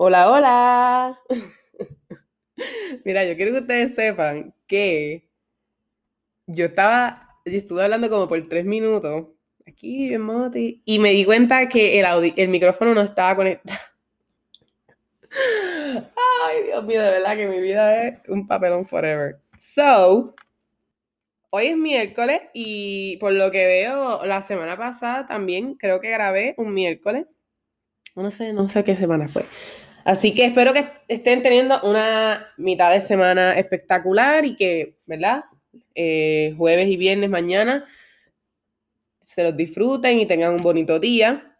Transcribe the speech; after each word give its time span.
Hola, 0.00 0.30
hola. 0.30 1.20
Mira, 3.04 3.24
yo 3.24 3.34
quiero 3.34 3.50
que 3.50 3.58
ustedes 3.58 3.96
sepan 3.96 4.54
que 4.68 5.28
yo 6.46 6.66
estaba, 6.66 7.36
yo 7.44 7.58
estuve 7.58 7.82
hablando 7.82 8.08
como 8.08 8.28
por 8.28 8.48
tres 8.48 8.64
minutos, 8.64 9.26
aquí 9.66 10.14
en 10.14 10.22
Moti, 10.22 10.82
y 10.84 11.00
me 11.00 11.10
di 11.10 11.24
cuenta 11.24 11.68
que 11.68 11.98
el, 11.98 12.32
el 12.36 12.48
micrófono 12.48 12.94
no 12.94 13.00
estaba 13.00 13.34
conectado. 13.34 13.80
Ay, 15.32 16.62
Dios 16.66 16.84
mío, 16.84 17.02
de 17.02 17.10
verdad 17.10 17.36
que 17.36 17.48
mi 17.48 17.60
vida 17.60 18.06
es 18.06 18.20
un 18.28 18.46
papelón 18.46 18.86
forever. 18.86 19.40
So, 19.58 20.36
hoy 21.50 21.66
es 21.66 21.76
miércoles 21.76 22.42
y 22.54 23.16
por 23.16 23.32
lo 23.32 23.50
que 23.50 23.66
veo, 23.66 24.24
la 24.24 24.42
semana 24.42 24.76
pasada 24.76 25.26
también 25.26 25.74
creo 25.74 26.00
que 26.00 26.10
grabé 26.10 26.54
un 26.56 26.72
miércoles. 26.72 27.26
No 28.14 28.30
sé, 28.30 28.52
no 28.52 28.68
sé 28.68 28.84
qué 28.84 28.96
semana 28.96 29.26
fue. 29.26 29.44
Así 30.04 30.34
que 30.34 30.46
espero 30.46 30.72
que 30.72 30.88
estén 31.08 31.42
teniendo 31.42 31.80
una 31.82 32.48
mitad 32.56 32.92
de 32.92 33.00
semana 33.00 33.58
espectacular 33.58 34.44
y 34.44 34.56
que, 34.56 34.98
¿verdad? 35.06 35.44
Eh, 35.94 36.54
jueves 36.56 36.88
y 36.88 36.96
viernes 36.96 37.28
mañana 37.28 37.84
se 39.28 39.42
los 39.42 39.56
disfruten 39.56 40.18
y 40.18 40.26
tengan 40.26 40.54
un 40.54 40.62
bonito 40.62 40.98
día. 40.98 41.56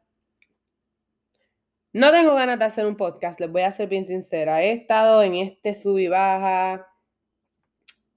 No 1.92 2.10
tengo 2.10 2.34
ganas 2.34 2.58
de 2.58 2.64
hacer 2.64 2.86
un 2.86 2.96
podcast, 2.96 3.38
les 3.40 3.52
voy 3.52 3.62
a 3.62 3.72
ser 3.72 3.88
bien 3.88 4.06
sincera. 4.06 4.62
He 4.62 4.72
estado 4.72 5.22
en 5.22 5.34
este 5.34 5.74
sub 5.74 5.98
y 5.98 6.08
baja 6.08 6.86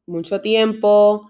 mucho 0.05 0.41
tiempo, 0.41 1.29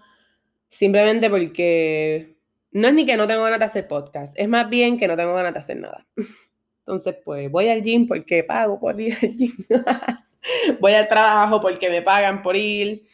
simplemente 0.70 1.28
porque 1.30 2.36
no 2.70 2.88
es 2.88 2.94
ni 2.94 3.04
que 3.04 3.16
no 3.16 3.26
tengo 3.26 3.42
ganas 3.42 3.58
de 3.58 3.64
hacer 3.64 3.88
podcast, 3.88 4.38
es 4.38 4.48
más 4.48 4.70
bien 4.70 4.98
que 4.98 5.08
no 5.08 5.16
tengo 5.16 5.34
ganas 5.34 5.52
de 5.54 5.58
hacer 5.58 5.76
nada. 5.78 6.06
Entonces, 6.92 7.22
pues 7.24 7.50
voy 7.50 7.70
al 7.70 7.82
gym 7.82 8.06
porque 8.06 8.44
pago 8.44 8.78
por 8.78 9.00
ir 9.00 9.16
al 9.22 9.34
gym. 9.34 9.52
voy 10.80 10.92
al 10.92 11.08
trabajo 11.08 11.58
porque 11.58 11.88
me 11.88 12.02
pagan 12.02 12.42
por 12.42 12.54
ir. 12.54 13.04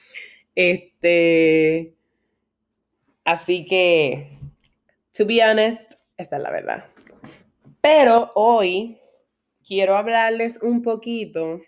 Este, 0.53 1.95
así 3.25 3.65
que, 3.67 4.37
to 5.17 5.25
be 5.25 5.41
honest, 5.45 5.93
esa 6.17 6.37
es 6.39 6.43
la 6.43 6.51
verdad. 6.51 6.87
Pero 7.81 8.33
hoy 8.35 8.99
quiero 9.65 9.97
hablarles 9.97 10.59
un 10.61 10.83
poquito 10.83 11.61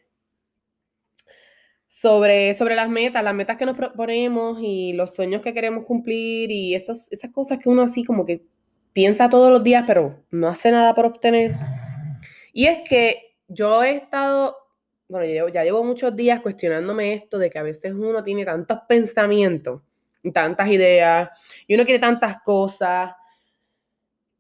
sobre, 1.87 2.55
sobre 2.55 2.75
las 2.75 2.89
metas, 2.89 3.23
las 3.23 3.35
metas 3.35 3.57
que 3.57 3.67
nos 3.67 3.77
proponemos 3.77 4.59
y 4.61 4.95
los 4.95 5.15
sueños 5.15 5.43
que 5.43 5.55
queremos 5.55 5.85
cumplir 5.85 6.51
y 6.51 6.75
esas 6.75 7.09
cosas 7.33 7.61
que 7.61 7.69
uno 7.69 7.83
así 7.83 8.03
como 8.03 8.27
que 8.27 8.43
piensa 8.93 9.29
todos 9.29 9.53
los 9.53 9.63
días, 9.63 9.85
pero 9.87 10.25
no 10.33 10.49
hace 10.49 10.73
nada 10.73 10.93
por 10.93 11.07
obtener. 11.07 11.55
Y 12.53 12.67
es 12.67 12.89
que 12.89 13.37
yo 13.49 13.83
he 13.83 13.97
estado, 13.97 14.57
bueno, 15.09 15.49
ya 15.49 15.65
llevo 15.65 15.85
muchos 15.85 16.15
días 16.17 16.41
cuestionándome 16.41 17.15
esto 17.15 17.39
de 17.39 17.51
que 17.51 17.59
a 17.59 17.63
veces 17.63 17.93
uno 17.93 18.23
tiene 18.23 18.45
tantos 18.45 18.79
pensamientos 18.89 19.83
tantas 20.33 20.69
ideas 20.69 21.31
y 21.67 21.75
uno 21.75 21.85
quiere 21.85 21.99
tantas 21.99 22.43
cosas, 22.43 23.13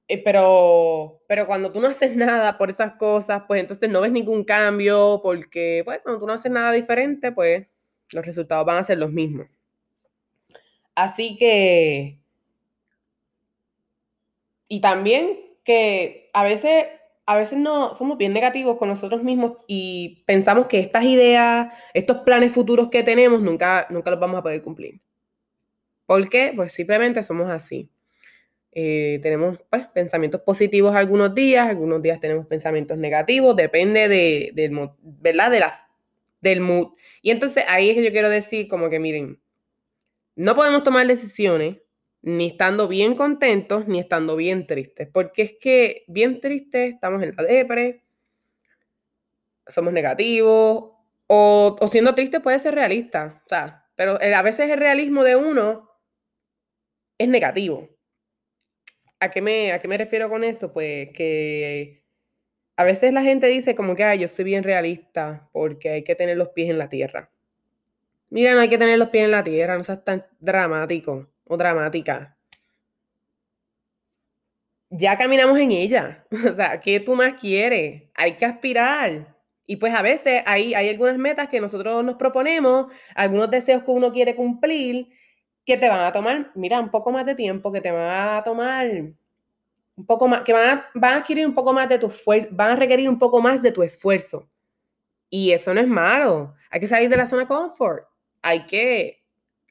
eh, 0.08 0.22
pero, 0.22 1.22
pero 1.26 1.46
cuando 1.46 1.72
tú 1.72 1.80
no 1.80 1.88
haces 1.88 2.14
nada 2.16 2.58
por 2.58 2.68
esas 2.68 2.94
cosas, 2.96 3.44
pues 3.46 3.60
entonces 3.60 3.88
no 3.88 4.00
ves 4.00 4.12
ningún 4.12 4.44
cambio 4.44 5.20
porque, 5.22 5.82
pues, 5.84 6.00
cuando 6.02 6.20
tú 6.20 6.26
no 6.26 6.32
haces 6.34 6.50
nada 6.52 6.72
diferente, 6.72 7.32
pues 7.32 7.66
los 8.12 8.26
resultados 8.26 8.66
van 8.66 8.78
a 8.78 8.82
ser 8.82 8.98
los 8.98 9.12
mismos. 9.12 9.46
Así 10.94 11.36
que, 11.38 12.18
y 14.68 14.80
también 14.80 15.38
que 15.64 16.30
a 16.32 16.44
veces 16.44 16.86
a 17.30 17.36
veces 17.36 17.60
no 17.60 17.94
somos 17.94 18.18
bien 18.18 18.32
negativos 18.32 18.76
con 18.76 18.88
nosotros 18.88 19.22
mismos 19.22 19.52
y 19.68 20.24
pensamos 20.26 20.66
que 20.66 20.80
estas 20.80 21.04
ideas, 21.04 21.72
estos 21.94 22.22
planes 22.26 22.50
futuros 22.50 22.88
que 22.88 23.04
tenemos, 23.04 23.40
nunca, 23.40 23.86
nunca 23.88 24.10
los 24.10 24.18
vamos 24.18 24.40
a 24.40 24.42
poder 24.42 24.60
cumplir. 24.62 25.00
¿Por 26.06 26.28
qué? 26.28 26.52
Pues 26.56 26.72
simplemente 26.72 27.22
somos 27.22 27.48
así. 27.48 27.88
Eh, 28.72 29.20
tenemos 29.22 29.60
pues, 29.70 29.86
pensamientos 29.94 30.40
positivos 30.40 30.96
algunos 30.96 31.32
días, 31.32 31.68
algunos 31.68 32.02
días 32.02 32.18
tenemos 32.18 32.48
pensamientos 32.48 32.98
negativos, 32.98 33.54
depende 33.54 34.08
de, 34.08 34.50
del, 34.52 34.90
¿verdad? 35.00 35.52
De 35.52 35.60
la, 35.60 35.88
del 36.40 36.60
mood. 36.60 36.88
Y 37.22 37.30
entonces 37.30 37.62
ahí 37.68 37.90
es 37.90 37.94
que 37.94 38.02
yo 38.02 38.10
quiero 38.10 38.28
decir 38.28 38.66
como 38.66 38.90
que 38.90 38.98
miren, 38.98 39.40
no 40.34 40.56
podemos 40.56 40.82
tomar 40.82 41.06
decisiones 41.06 41.76
ni 42.22 42.48
estando 42.48 42.88
bien 42.88 43.14
contentos, 43.14 43.88
ni 43.88 43.98
estando 43.98 44.36
bien 44.36 44.66
tristes, 44.66 45.08
porque 45.12 45.42
es 45.42 45.52
que 45.60 46.04
bien 46.06 46.40
tristes 46.40 46.94
estamos 46.94 47.22
en 47.22 47.34
la 47.36 47.42
depre, 47.42 48.04
somos 49.66 49.92
negativos, 49.92 50.92
o, 51.26 51.78
siendo 51.90 52.14
triste 52.14 52.40
puede 52.40 52.58
ser 52.58 52.74
realista, 52.74 53.42
o 53.46 53.48
sea, 53.48 53.86
pero 53.96 54.18
a 54.20 54.42
veces 54.42 54.70
el 54.70 54.78
realismo 54.78 55.22
de 55.24 55.36
uno 55.36 55.90
es 57.18 57.28
negativo. 57.28 57.88
¿A 59.20 59.30
qué 59.30 59.42
me, 59.42 59.72
a 59.72 59.78
qué 59.78 59.88
me 59.88 59.98
refiero 59.98 60.30
con 60.30 60.44
eso? 60.44 60.72
Pues 60.72 61.10
que 61.14 62.02
a 62.76 62.84
veces 62.84 63.12
la 63.12 63.22
gente 63.22 63.46
dice 63.46 63.74
como 63.74 63.94
que, 63.94 64.18
yo 64.18 64.26
soy 64.28 64.44
bien 64.44 64.64
realista 64.64 65.48
porque 65.52 65.90
hay 65.90 66.04
que 66.04 66.14
tener 66.14 66.36
los 66.38 66.48
pies 66.50 66.70
en 66.70 66.78
la 66.78 66.88
tierra. 66.88 67.30
Mira, 68.30 68.54
no 68.54 68.60
hay 68.60 68.70
que 68.70 68.78
tener 68.78 68.98
los 68.98 69.10
pies 69.10 69.24
en 69.24 69.32
la 69.32 69.44
tierra, 69.44 69.76
no 69.76 69.84
seas 69.84 70.04
tan 70.04 70.26
dramático 70.40 71.29
o 71.50 71.56
dramática, 71.56 72.36
ya 74.88 75.16
caminamos 75.16 75.58
en 75.58 75.72
ella. 75.72 76.24
O 76.50 76.54
sea, 76.54 76.80
¿qué 76.80 77.00
tú 77.00 77.16
más 77.16 77.34
quieres? 77.34 78.04
Hay 78.14 78.36
que 78.36 78.46
aspirar. 78.46 79.36
Y 79.66 79.76
pues 79.76 79.94
a 79.94 80.02
veces 80.02 80.42
hay, 80.46 80.74
hay 80.74 80.88
algunas 80.88 81.18
metas 81.18 81.48
que 81.48 81.60
nosotros 81.60 82.04
nos 82.04 82.16
proponemos, 82.16 82.86
algunos 83.14 83.50
deseos 83.50 83.82
que 83.82 83.90
uno 83.90 84.12
quiere 84.12 84.34
cumplir, 84.34 85.08
que 85.64 85.76
te 85.76 85.88
van 85.88 86.00
a 86.00 86.12
tomar, 86.12 86.50
mira, 86.54 86.80
un 86.80 86.90
poco 86.90 87.12
más 87.12 87.26
de 87.26 87.34
tiempo, 87.34 87.70
que 87.72 87.80
te 87.80 87.90
van 87.90 88.38
a 88.38 88.42
tomar 88.44 88.86
un 89.96 90.06
poco 90.06 90.28
más, 90.28 90.42
que 90.42 90.52
van 90.52 90.78
a, 90.78 90.90
van 90.94 91.14
a 91.14 91.16
adquirir 91.18 91.46
un 91.46 91.54
poco 91.54 91.72
más 91.72 91.88
de 91.88 91.98
tu 91.98 92.06
esfuerzo, 92.08 92.48
van 92.52 92.70
a 92.72 92.76
requerir 92.76 93.08
un 93.08 93.18
poco 93.18 93.40
más 93.40 93.62
de 93.62 93.72
tu 93.72 93.82
esfuerzo. 93.82 94.48
Y 95.28 95.52
eso 95.52 95.74
no 95.74 95.80
es 95.80 95.88
malo. 95.88 96.54
Hay 96.70 96.80
que 96.80 96.88
salir 96.88 97.08
de 97.10 97.16
la 97.16 97.28
zona 97.28 97.46
confort. 97.46 98.06
Hay 98.42 98.66
que 98.66 99.19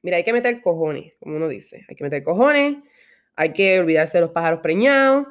Mira, 0.02 0.18
hay 0.18 0.24
que 0.24 0.34
meter 0.34 0.62
cojones, 0.62 1.14
como 1.20 1.36
uno 1.36 1.48
dice. 1.48 1.86
Hay 1.88 1.96
que 1.96 2.04
meter 2.04 2.24
cojones, 2.24 2.78
hay 3.36 3.54
que 3.54 3.80
olvidarse 3.80 4.18
de 4.18 4.22
los 4.22 4.32
pájaros 4.32 4.62
preñados. 4.62 5.28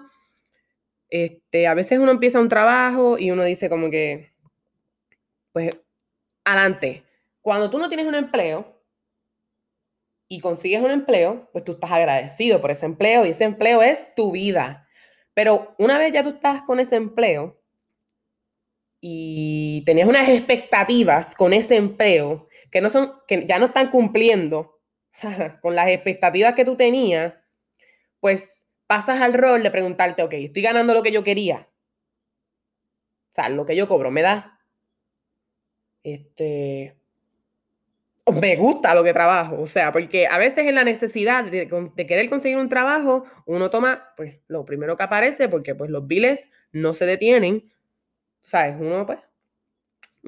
Este, 1.11 1.67
a 1.67 1.75
veces 1.75 1.99
uno 1.99 2.11
empieza 2.11 2.41
un 2.41 2.49
trabajo 2.49 3.19
y 3.19 3.31
uno 3.31 3.45
dice 3.45 3.71
como 3.71 3.91
que, 3.91 4.33
pues, 5.53 5.73
adelante. 6.45 7.05
Cuando 7.41 7.71
tú 7.71 7.79
no 7.79 7.89
tienes 7.89 8.07
un 8.07 8.15
empleo 8.15 8.79
y 10.29 10.41
consigues 10.41 10.83
un 10.83 10.91
empleo, 10.91 11.49
pues 11.53 11.65
tú 11.65 11.73
estás 11.73 11.91
agradecido 11.91 12.61
por 12.61 12.71
ese 12.71 12.87
empleo 12.87 13.25
y 13.25 13.31
ese 13.31 13.45
empleo 13.45 13.83
es 13.83 14.15
tu 14.15 14.33
vida. 14.33 14.87
Pero 15.35 15.75
una 15.79 15.99
vez 15.99 16.13
ya 16.13 16.23
tú 16.23 16.31
estás 16.31 16.63
con 16.63 16.81
ese 16.81 16.97
empleo 16.97 17.59
y 19.01 19.83
tenías 19.87 20.09
unas 20.09 20.29
expectativas 20.29 21.35
con 21.35 21.53
ese 21.53 21.77
empleo 21.77 22.48
que, 22.71 22.81
no 22.81 22.91
son, 22.91 23.15
que 23.27 23.47
ya 23.47 23.59
no 23.59 23.67
están 23.67 23.91
cumpliendo 23.91 24.81
con 25.63 25.75
las 25.75 25.89
expectativas 25.91 26.55
que 26.55 26.65
tú 26.65 26.77
tenías, 26.77 27.35
pues 28.21 28.63
pasas 28.87 29.21
al 29.21 29.35
rol 29.35 29.63
de 29.63 29.71
preguntarte, 29.71 30.23
ok, 30.23 30.33
estoy 30.35 30.63
ganando 30.63 30.95
lo 30.95 31.03
que 31.03 31.13
yo 31.13 31.23
quería. 31.23 31.69
O 33.31 33.35
sea, 33.35 33.49
lo 33.51 33.67
que 33.67 33.77
yo 33.77 33.87
cobro 33.87 34.11
me 34.11 34.23
da. 34.23 34.59
Este. 36.03 36.97
Me 38.33 38.57
gusta 38.57 38.95
lo 38.95 39.05
que 39.05 39.13
trabajo. 39.13 39.61
O 39.61 39.67
sea, 39.67 39.93
porque 39.93 40.27
a 40.27 40.39
veces 40.39 40.67
en 40.67 40.75
la 40.75 40.85
necesidad 40.85 41.45
de, 41.45 41.69
querer 42.07 42.29
conseguir 42.29 42.59
un 42.59 42.69
trabajo, 42.69 43.25
uno 43.47 43.71
toma, 43.71 44.13
pues, 44.17 44.41
lo 44.49 44.65
primero 44.65 44.97
que 44.97 45.03
aparece, 45.03 45.49
porque 45.49 45.75
pues 45.75 45.91
los 45.91 46.07
biles 46.07 46.49
no 46.73 46.95
se 46.95 47.07
detienen. 47.07 47.73
¿Sabes? 48.41 48.77
Uno, 48.79 49.07
pues, 49.07 49.19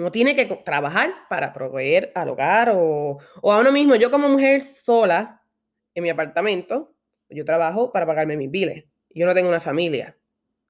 uno 0.00 0.10
tiene 0.10 0.34
que 0.34 0.46
trabajar 0.46 1.12
para 1.28 1.52
proveer 1.52 2.10
al 2.14 2.30
hogar 2.30 2.72
o, 2.74 3.18
a 3.42 3.58
uno 3.58 3.70
mismo. 3.70 3.94
Yo 3.96 4.10
como 4.10 4.28
mujer 4.30 4.62
sola 4.62 5.42
en 5.94 6.02
mi 6.02 6.08
apartamento, 6.08 6.94
yo 7.28 7.44
trabajo 7.44 7.92
para 7.92 8.06
pagarme 8.06 8.36
mis 8.38 8.50
biles. 8.50 8.84
Yo 9.10 9.26
no 9.26 9.34
tengo 9.34 9.50
una 9.50 9.60
familia. 9.60 10.16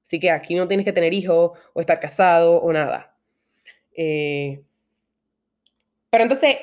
Así 0.03 0.19
que 0.19 0.33
aquí 0.33 0.57
no 0.57 0.67
tienes 0.67 0.85
que 0.85 0.93
tener 0.93 1.15
hijos 1.15 1.53
o 1.73 1.81
estar 1.81 2.01
casado 2.01 2.61
o 2.61 2.73
nada. 2.73 3.17
Eh, 3.97 4.65
pero 6.11 6.25
entonces 6.25 6.57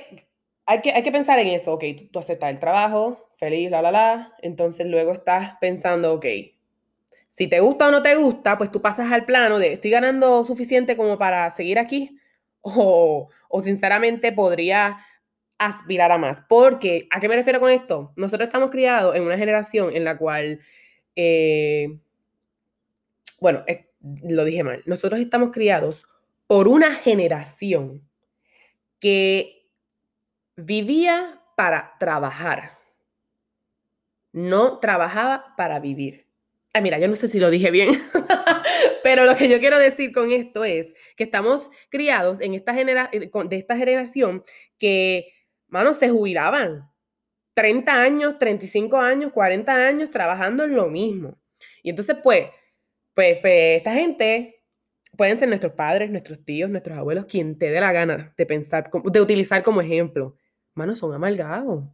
hay 0.66 0.82
que, 0.82 0.92
hay 0.92 1.04
que 1.04 1.12
pensar 1.12 1.40
en 1.40 1.48
eso. 1.48 1.74
Ok, 1.74 1.86
tú, 1.98 2.08
tú 2.08 2.20
aceptas 2.20 2.50
el 2.50 2.60
trabajo, 2.60 3.30
feliz, 3.38 3.72
la, 3.72 3.82
la, 3.82 3.92
la. 3.92 4.34
Entonces 4.42 4.86
luego 4.88 5.14
estás 5.14 5.54
pensando, 5.62 6.16
ok, 6.16 6.26
si 7.30 7.48
te 7.48 7.62
gusta 7.62 7.88
o 7.88 7.92
no 7.92 8.02
te 8.02 8.16
gusta, 8.16 8.58
pues 8.58 8.72
tú 8.72 8.82
pasas 8.82 9.10
al 9.10 9.24
plano 9.24 9.58
de 9.58 9.74
estoy 9.74 9.92
ganando 9.92 10.44
suficiente 10.44 10.98
como 10.98 11.18
para 11.18 11.50
seguir 11.52 11.80
aquí 11.80 12.20
o, 12.76 13.30
sinceramente 13.62 14.32
podría 14.32 14.98
aspirar 15.58 16.12
a 16.12 16.18
más. 16.18 16.42
Porque, 16.42 17.08
¿a 17.12 17.20
qué 17.20 17.28
me 17.28 17.36
refiero 17.36 17.60
con 17.60 17.70
esto? 17.70 18.12
Nosotros 18.16 18.48
estamos 18.48 18.70
criados 18.70 19.16
en 19.16 19.24
una 19.24 19.38
generación 19.38 19.96
en 19.96 20.04
la 20.04 20.18
cual, 20.18 20.60
eh, 21.16 21.98
bueno, 23.40 23.64
lo 24.24 24.46
dije 24.46 24.64
mal, 24.64 24.84
nosotros 24.86 25.20
estamos 25.20 25.52
criados 25.52 26.06
por 26.48 26.68
una 26.68 26.96
generación 26.96 28.08
que 29.00 29.66
vivía 30.56 31.42
para 31.56 31.96
trabajar, 32.00 32.78
no 34.32 34.80
trabajaba 34.80 35.56
para 35.56 35.80
vivir. 35.80 36.26
Ah, 36.74 36.82
mira, 36.82 37.00
yo 37.00 37.08
no 37.08 37.16
sé 37.16 37.28
si 37.28 37.40
lo 37.40 37.50
dije 37.50 37.72
bien, 37.72 37.90
pero 39.08 39.24
lo 39.24 39.38
que 39.38 39.48
yo 39.48 39.62
quiero 39.62 39.80
decir 39.80 40.12
con 40.12 40.34
esto 40.34 40.66
es 40.66 40.94
que 41.16 41.24
estamos 41.24 41.70
criados 41.88 42.42
en 42.42 42.54
esta 42.54 42.74
genera 42.74 43.10
eh, 43.14 43.30
de 43.32 43.56
esta 43.56 43.78
generación 43.78 44.44
que, 44.78 45.30
manos, 45.68 45.96
se 45.96 46.10
jubilaban 46.10 46.92
30 47.54 48.02
años, 48.02 48.38
35 48.38 48.98
años, 48.98 49.32
40 49.32 49.88
años 49.88 50.10
trabajando 50.10 50.66
en 50.66 50.76
lo 50.76 50.90
mismo. 50.90 51.40
Y 51.84 51.92
entonces, 51.92 52.18
pues, 52.22 52.50
pues, 53.14 53.38
pues 53.40 53.78
esta 53.78 53.94
gente 53.94 54.62
pueden 55.16 55.40
ser 55.40 55.48
nuestros 55.48 55.72
padres, 55.72 56.10
nuestros 56.12 56.44
tíos, 56.44 56.70
nuestros 56.70 56.98
abuelos, 56.98 57.28
quien 57.28 57.58
te 57.58 57.70
dé 57.70 57.80
la 57.80 57.94
gana 57.94 58.34
de 58.36 58.46
pensar, 58.46 58.92
de 58.92 59.22
utilizar 59.22 59.64
como 59.64 59.80
ejemplo. 59.80 60.36
Manos, 60.74 61.00
son 61.00 61.14
amalgados. 61.14 61.86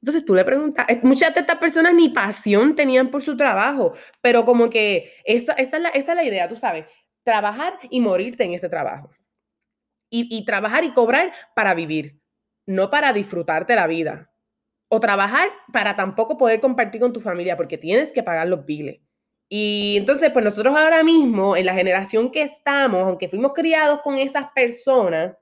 Entonces 0.00 0.24
tú 0.24 0.34
le 0.34 0.44
preguntas, 0.44 0.86
muchas 1.02 1.34
de 1.34 1.40
estas 1.40 1.58
personas 1.58 1.92
ni 1.94 2.08
pasión 2.08 2.76
tenían 2.76 3.10
por 3.10 3.22
su 3.22 3.36
trabajo, 3.36 3.92
pero 4.20 4.44
como 4.44 4.70
que 4.70 5.12
esa, 5.24 5.52
es, 5.54 5.72
la, 5.72 5.88
es 5.88 6.06
la 6.06 6.24
idea, 6.24 6.48
tú 6.48 6.56
sabes, 6.56 6.86
trabajar 7.24 7.78
y 7.90 8.00
morirte 8.00 8.44
en 8.44 8.54
ese 8.54 8.68
trabajo. 8.68 9.10
Y, 10.10 10.28
y 10.34 10.44
trabajar 10.44 10.84
y 10.84 10.92
cobrar 10.92 11.32
para 11.54 11.74
vivir, 11.74 12.20
no 12.66 12.90
para 12.90 13.12
disfrutarte 13.12 13.74
la 13.74 13.86
vida. 13.86 14.30
O 14.88 15.00
trabajar 15.00 15.50
para 15.72 15.96
tampoco 15.96 16.38
poder 16.38 16.60
compartir 16.60 17.00
con 17.00 17.12
tu 17.12 17.20
familia, 17.20 17.56
porque 17.56 17.76
tienes 17.76 18.10
que 18.10 18.22
pagar 18.22 18.48
los 18.48 18.64
biles. 18.64 19.00
Y 19.50 19.96
entonces, 19.98 20.30
pues 20.30 20.44
nosotros 20.44 20.76
ahora 20.76 21.02
mismo, 21.02 21.56
en 21.56 21.66
la 21.66 21.74
generación 21.74 22.30
que 22.30 22.42
estamos, 22.42 23.02
aunque 23.02 23.28
fuimos 23.28 23.52
criados 23.54 24.00
con 24.02 24.16
esas 24.16 24.50
personas, 24.52 25.36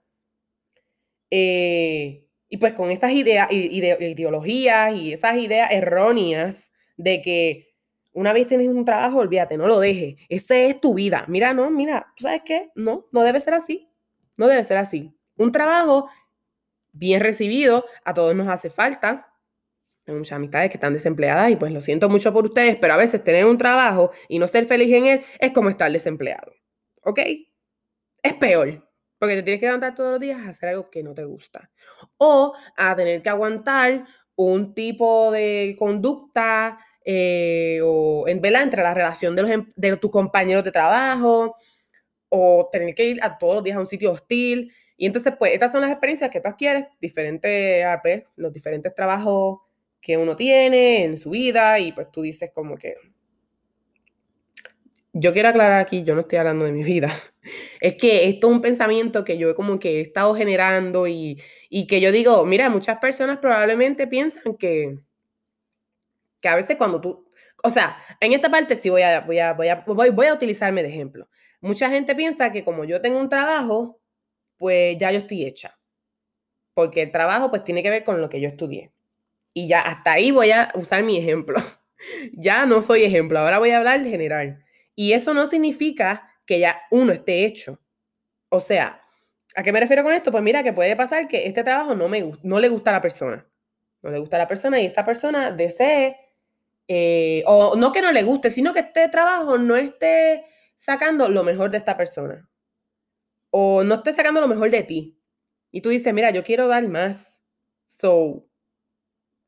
eh, 1.30 2.25
y 2.48 2.58
pues 2.58 2.74
con 2.74 2.90
estas 2.90 3.12
ideas, 3.12 3.50
ideologías 3.50 4.94
y 4.94 5.12
esas 5.12 5.36
ideas 5.36 5.70
erróneas 5.72 6.72
de 6.96 7.22
que 7.22 7.74
una 8.12 8.32
vez 8.32 8.46
tienes 8.46 8.68
un 8.68 8.84
trabajo, 8.84 9.18
olvídate, 9.18 9.58
no 9.58 9.66
lo 9.66 9.78
dejes. 9.78 10.16
Esa 10.28 10.56
es 10.56 10.80
tu 10.80 10.94
vida. 10.94 11.24
Mira, 11.28 11.52
no, 11.52 11.70
mira, 11.70 12.06
¿tú 12.16 12.22
sabes 12.22 12.42
qué? 12.44 12.70
No, 12.74 13.06
no 13.12 13.22
debe 13.22 13.40
ser 13.40 13.54
así. 13.54 13.90
No 14.38 14.46
debe 14.48 14.64
ser 14.64 14.78
así. 14.78 15.14
Un 15.36 15.52
trabajo 15.52 16.08
bien 16.92 17.20
recibido, 17.20 17.84
a 18.04 18.14
todos 18.14 18.34
nos 18.34 18.48
hace 18.48 18.70
falta. 18.70 19.32
Tengo 20.04 20.18
muchas 20.20 20.36
amistades 20.36 20.70
que 20.70 20.76
están 20.76 20.94
desempleadas 20.94 21.50
y 21.50 21.56
pues 21.56 21.72
lo 21.72 21.80
siento 21.80 22.08
mucho 22.08 22.32
por 22.32 22.46
ustedes, 22.46 22.76
pero 22.76 22.94
a 22.94 22.96
veces 22.96 23.22
tener 23.22 23.44
un 23.44 23.58
trabajo 23.58 24.12
y 24.28 24.38
no 24.38 24.48
ser 24.48 24.66
feliz 24.66 24.92
en 24.94 25.06
él 25.06 25.24
es 25.38 25.50
como 25.50 25.68
estar 25.68 25.90
desempleado. 25.90 26.52
¿Ok? 27.02 27.20
Es 28.22 28.34
peor. 28.34 28.85
Porque 29.18 29.36
te 29.36 29.42
tienes 29.42 29.60
que 29.60 29.66
levantar 29.66 29.94
todos 29.94 30.12
los 30.12 30.20
días 30.20 30.40
a 30.40 30.50
hacer 30.50 30.70
algo 30.70 30.90
que 30.90 31.02
no 31.02 31.14
te 31.14 31.24
gusta. 31.24 31.70
O 32.18 32.54
a 32.76 32.94
tener 32.96 33.22
que 33.22 33.28
aguantar 33.30 34.04
un 34.36 34.74
tipo 34.74 35.30
de 35.30 35.74
conducta 35.78 36.78
eh, 37.04 37.80
o 37.82 38.26
en 38.28 38.40
vela 38.40 38.62
entre 38.62 38.82
la 38.82 38.92
relación 38.94 39.34
de, 39.36 39.42
los, 39.42 39.50
em, 39.50 39.72
de 39.76 39.96
tus 39.96 40.10
compañeros 40.10 40.64
de 40.64 40.72
trabajo 40.72 41.56
o 42.28 42.68
tener 42.72 42.94
que 42.94 43.04
ir 43.06 43.18
a 43.22 43.38
todos 43.38 43.56
los 43.56 43.64
días 43.64 43.76
a 43.76 43.80
un 43.80 43.86
sitio 43.86 44.12
hostil. 44.12 44.72
Y 44.96 45.06
entonces, 45.06 45.34
pues, 45.38 45.52
estas 45.54 45.72
son 45.72 45.82
las 45.82 45.90
experiencias 45.90 46.30
que 46.30 46.40
tú 46.40 46.48
adquieres, 46.48 46.86
diferentes, 47.00 47.84
ah, 47.84 48.00
pues, 48.02 48.24
los 48.36 48.52
diferentes 48.52 48.94
trabajos 48.94 49.60
que 50.00 50.16
uno 50.16 50.36
tiene 50.36 51.04
en 51.04 51.16
su 51.16 51.30
vida 51.30 51.78
y 51.80 51.92
pues 51.92 52.10
tú 52.12 52.22
dices 52.22 52.50
como 52.54 52.76
que, 52.76 52.94
yo 55.18 55.32
quiero 55.32 55.48
aclarar 55.48 55.80
aquí, 55.80 56.04
yo 56.04 56.14
no 56.14 56.20
estoy 56.20 56.38
hablando 56.38 56.64
de 56.66 56.72
mi 56.72 56.84
vida. 56.84 57.08
Es 57.80 57.94
que 57.94 58.28
esto 58.28 58.48
es 58.48 58.52
un 58.52 58.60
pensamiento 58.60 59.22
que 59.22 59.38
yo 59.38 59.54
como 59.54 59.78
que 59.78 59.98
he 59.98 60.00
estado 60.00 60.34
generando 60.34 61.06
y, 61.06 61.40
que 61.88 62.00
yo 62.00 62.10
digo, 62.10 62.44
mira, 62.44 62.68
muchas 62.68 62.98
personas 62.98 63.38
probablemente 63.38 64.08
piensan 64.08 64.56
que, 64.56 64.98
que 66.40 66.48
a 66.48 66.56
veces 66.56 66.76
cuando 66.76 67.00
tú, 67.00 67.28
o 67.62 67.70
sea, 67.70 67.98
en 68.18 68.32
esta 68.32 68.50
parte 68.50 68.74
sí 68.74 68.90
voy 68.90 69.02
a, 69.02 69.20
voy 69.20 69.38
a, 69.38 69.52
voy 69.52 69.68
a, 69.68 69.84
voy, 69.86 70.26
a 70.26 70.34
utilizarme 70.34 70.82
de 70.82 70.88
ejemplo. 70.88 71.28
Mucha 71.60 71.88
gente 71.88 72.16
piensa 72.16 72.50
que 72.50 72.64
como 72.64 72.84
yo 72.84 73.00
tengo 73.00 73.20
un 73.20 73.28
trabajo, 73.28 74.00
pues 74.56 74.96
ya 74.98 75.12
yo 75.12 75.18
estoy 75.18 75.44
hecha. 75.44 75.78
Porque 76.74 77.02
el 77.02 77.12
trabajo 77.12 77.50
pues 77.50 77.62
tiene 77.62 77.84
que 77.84 77.90
ver 77.90 78.02
con 78.02 78.20
lo 78.20 78.28
que 78.28 78.40
yo 78.40 78.48
estudié. 78.48 78.90
Y 79.52 79.68
ya 79.68 79.80
hasta 79.80 80.12
ahí 80.14 80.32
voy 80.32 80.50
a 80.50 80.72
usar 80.74 81.04
mi 81.04 81.16
ejemplo. 81.16 81.60
ya 82.32 82.66
no 82.66 82.82
soy 82.82 83.04
ejemplo, 83.04 83.38
ahora 83.38 83.60
voy 83.60 83.70
a 83.70 83.78
hablar 83.78 84.02
general. 84.04 84.65
Y 84.96 85.12
eso 85.12 85.34
no 85.34 85.46
significa 85.46 86.28
que 86.46 86.58
ya 86.58 86.80
uno 86.90 87.12
esté 87.12 87.44
hecho. 87.44 87.78
O 88.48 88.60
sea, 88.60 89.02
¿a 89.54 89.62
qué 89.62 89.72
me 89.72 89.80
refiero 89.80 90.02
con 90.02 90.14
esto? 90.14 90.32
Pues 90.32 90.42
mira, 90.42 90.62
que 90.62 90.72
puede 90.72 90.96
pasar 90.96 91.28
que 91.28 91.46
este 91.46 91.62
trabajo 91.62 91.94
no, 91.94 92.08
me, 92.08 92.32
no 92.42 92.58
le 92.58 92.68
gusta 92.68 92.90
a 92.90 92.94
la 92.94 93.02
persona. 93.02 93.46
No 94.02 94.10
le 94.10 94.18
gusta 94.18 94.36
a 94.36 94.40
la 94.40 94.46
persona 94.48 94.80
y 94.80 94.86
esta 94.86 95.04
persona 95.04 95.50
desee, 95.50 96.16
eh, 96.88 97.42
o 97.46 97.76
no 97.76 97.92
que 97.92 98.00
no 98.00 98.10
le 98.10 98.22
guste, 98.22 98.50
sino 98.50 98.72
que 98.72 98.80
este 98.80 99.08
trabajo 99.08 99.58
no 99.58 99.76
esté 99.76 100.46
sacando 100.76 101.28
lo 101.28 101.44
mejor 101.44 101.70
de 101.70 101.78
esta 101.78 101.96
persona. 101.96 102.48
O 103.50 103.84
no 103.84 103.96
esté 103.96 104.12
sacando 104.12 104.40
lo 104.40 104.48
mejor 104.48 104.70
de 104.70 104.82
ti. 104.82 105.20
Y 105.70 105.82
tú 105.82 105.90
dices, 105.90 106.14
mira, 106.14 106.30
yo 106.30 106.42
quiero 106.42 106.68
dar 106.68 106.88
más. 106.88 107.44
So, 107.86 108.48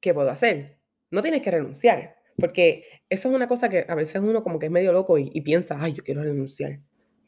¿qué 0.00 0.12
puedo 0.12 0.30
hacer? 0.30 0.78
No 1.10 1.22
tienes 1.22 1.42
que 1.42 1.50
renunciar. 1.50 2.17
Porque 2.38 2.84
eso 3.08 3.28
es 3.28 3.34
una 3.34 3.48
cosa 3.48 3.68
que 3.68 3.84
a 3.88 3.94
veces 3.94 4.22
uno 4.22 4.42
como 4.42 4.58
que 4.58 4.66
es 4.66 4.72
medio 4.72 4.92
loco 4.92 5.18
y, 5.18 5.40
piensa, 5.40 5.76
ay, 5.80 5.94
yo 5.94 6.04
quiero 6.04 6.22
renunciar. 6.22 6.78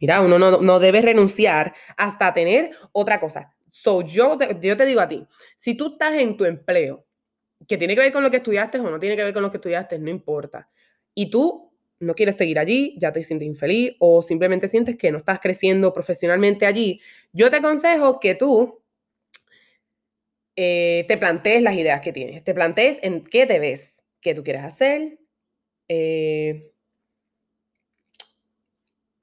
Mira, 0.01 0.21
uno 0.21 0.39
no, 0.39 0.61
no, 0.61 0.79
debe 0.79 1.03
renunciar 1.03 1.75
hasta 1.97 2.33
tener 2.33 2.71
otra 2.93 3.19
cosa. 3.19 3.53
So, 3.71 4.03
yo, 4.03 4.37
te, 4.39 4.57
yo 4.61 4.77
te 4.77 4.87
digo 4.87 5.01
a 5.01 5.09
ti, 5.09 5.27
si 5.59 5.75
tú 5.75 5.93
estás 5.93 6.15
en 6.15 6.37
tu 6.37 6.45
empleo, 6.45 7.07
que 7.69 7.77
tiene 7.77 7.95
que 7.95 8.01
ver 8.01 8.13
con 8.13 8.23
lo 8.23 8.31
que 8.31 8.39
estudiaste 8.39 8.79
o 8.79 8.91
no 8.91 8.99
tiene 8.99 9.17
que 9.17 9.25
ver 9.25 9.35
con 9.35 9.43
lo 9.43 9.51
que 9.51 9.59
estudiaste, 9.59 9.99
no 9.99 10.11
importa. 10.11 10.69
Y 11.15 11.31
tú 11.31 11.71
no 12.01 12.15
quieres 12.15 12.37
seguir 12.37 12.59
allí, 12.59 12.97
ya 12.99 13.13
te 13.13 13.23
sientes 13.23 13.47
infeliz 13.47 13.95
o 13.99 14.23
simplemente 14.23 14.69
sientes 14.69 14.97
que 14.97 15.11
no 15.11 15.19
estás 15.19 15.39
creciendo 15.39 15.93
profesionalmente 15.93 16.67
allí, 16.67 17.01
yo 17.33 17.51
te 17.51 17.57
aconsejo 17.57 18.19
que 18.19 18.35
tú 18.35 18.81
eh, 20.57 21.05
te 21.07 21.19
plantees 21.19 21.63
las 21.63 21.75
ideas 21.75 22.01
que 22.01 22.13
tienes, 22.13 22.43
te 22.43 22.55
plantees 22.55 22.99
en 23.03 23.25
qué 23.25 23.47
te 23.47 23.59
ves, 23.59 24.00
qué 24.21 24.35
tú 24.35 24.43
quieres 24.45 24.65
hacer, 24.65 25.19
eh, 25.89 26.73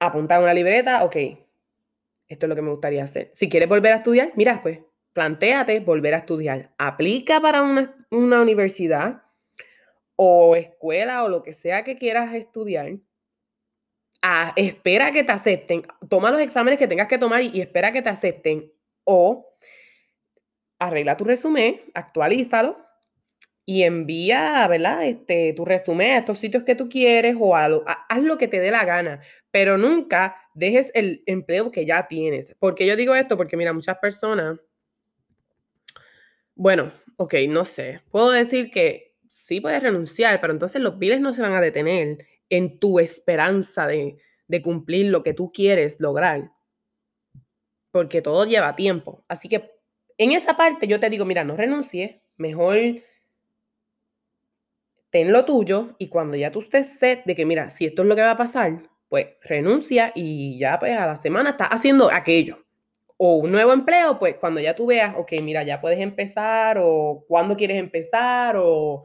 apuntar 0.00 0.42
una 0.42 0.54
libreta, 0.54 1.04
ok, 1.04 1.16
esto 2.28 2.46
es 2.46 2.48
lo 2.48 2.54
que 2.54 2.62
me 2.62 2.70
gustaría 2.70 3.04
hacer. 3.04 3.30
Si 3.34 3.48
quieres 3.48 3.68
volver 3.68 3.92
a 3.92 3.96
estudiar, 3.96 4.32
mira, 4.36 4.62
pues, 4.62 4.80
plantéate 5.12 5.80
volver 5.80 6.14
a 6.14 6.18
estudiar. 6.18 6.72
Aplica 6.78 7.40
para 7.40 7.62
una, 7.62 7.94
universidad 8.10 9.22
o 10.16 10.56
escuela 10.56 11.24
o 11.24 11.28
lo 11.28 11.42
que 11.42 11.52
sea 11.52 11.84
que 11.84 11.96
quieras 11.96 12.34
estudiar. 12.34 12.96
Ah, 14.20 14.52
espera 14.56 15.12
que 15.12 15.24
te 15.24 15.32
acepten. 15.32 15.86
Toma 16.08 16.30
los 16.30 16.40
exámenes 16.40 16.78
que 16.78 16.88
tengas 16.88 17.08
que 17.08 17.18
tomar 17.18 17.42
y 17.42 17.60
espera 17.60 17.92
que 17.92 18.02
te 18.02 18.10
acepten. 18.10 18.72
O 19.04 19.50
arregla 20.78 21.16
tu 21.16 21.24
resumen, 21.24 21.80
actualízalo 21.94 22.87
y 23.70 23.82
envía, 23.82 24.66
¿verdad? 24.66 25.06
Este, 25.06 25.52
tu 25.52 25.66
resumen 25.66 26.12
a 26.12 26.18
estos 26.20 26.38
sitios 26.38 26.64
que 26.64 26.74
tú 26.74 26.88
quieres 26.88 27.36
o 27.38 27.54
a 27.54 27.66
haz 28.08 28.22
lo 28.22 28.38
que 28.38 28.48
te 28.48 28.60
dé 28.60 28.70
la 28.70 28.86
gana, 28.86 29.20
pero 29.50 29.76
nunca 29.76 30.36
dejes 30.54 30.90
el 30.94 31.22
empleo 31.26 31.70
que 31.70 31.84
ya 31.84 32.08
tienes. 32.08 32.56
Porque 32.60 32.86
yo 32.86 32.96
digo 32.96 33.14
esto? 33.14 33.36
Porque 33.36 33.58
mira, 33.58 33.74
muchas 33.74 33.98
personas, 33.98 34.58
bueno, 36.54 36.94
ok, 37.16 37.34
no 37.50 37.66
sé, 37.66 38.00
puedo 38.10 38.30
decir 38.30 38.70
que 38.70 39.14
sí 39.28 39.60
puedes 39.60 39.82
renunciar, 39.82 40.40
pero 40.40 40.54
entonces 40.54 40.80
los 40.80 40.98
biles 40.98 41.20
no 41.20 41.34
se 41.34 41.42
van 41.42 41.52
a 41.52 41.60
detener 41.60 42.26
en 42.48 42.78
tu 42.78 42.98
esperanza 42.98 43.86
de, 43.86 44.16
de 44.46 44.62
cumplir 44.62 45.10
lo 45.10 45.22
que 45.22 45.34
tú 45.34 45.52
quieres 45.52 46.00
lograr, 46.00 46.52
porque 47.90 48.22
todo 48.22 48.46
lleva 48.46 48.76
tiempo. 48.76 49.26
Así 49.28 49.46
que 49.50 49.72
en 50.16 50.32
esa 50.32 50.56
parte 50.56 50.86
yo 50.86 50.98
te 50.98 51.10
digo, 51.10 51.26
mira, 51.26 51.44
no 51.44 51.54
renuncies, 51.54 52.16
mejor 52.38 52.78
ten 55.10 55.32
lo 55.32 55.44
tuyo 55.44 55.94
y 55.98 56.08
cuando 56.08 56.36
ya 56.36 56.50
tú 56.50 56.60
estés 56.60 56.98
set 56.98 57.24
de 57.24 57.34
que, 57.34 57.46
mira, 57.46 57.70
si 57.70 57.86
esto 57.86 58.02
es 58.02 58.08
lo 58.08 58.16
que 58.16 58.22
va 58.22 58.32
a 58.32 58.36
pasar, 58.36 58.82
pues 59.08 59.26
renuncia 59.42 60.12
y 60.14 60.58
ya 60.58 60.78
pues 60.78 60.96
a 60.96 61.06
la 61.06 61.16
semana 61.16 61.50
estás 61.50 61.68
haciendo 61.70 62.10
aquello. 62.10 62.64
O 63.16 63.38
un 63.38 63.50
nuevo 63.50 63.72
empleo, 63.72 64.18
pues 64.18 64.36
cuando 64.36 64.60
ya 64.60 64.76
tú 64.76 64.86
veas, 64.86 65.14
ok, 65.16 65.32
mira, 65.42 65.64
ya 65.64 65.80
puedes 65.80 65.98
empezar 65.98 66.78
o 66.80 67.24
cuándo 67.26 67.56
quieres 67.56 67.78
empezar 67.78 68.56
o 68.58 69.04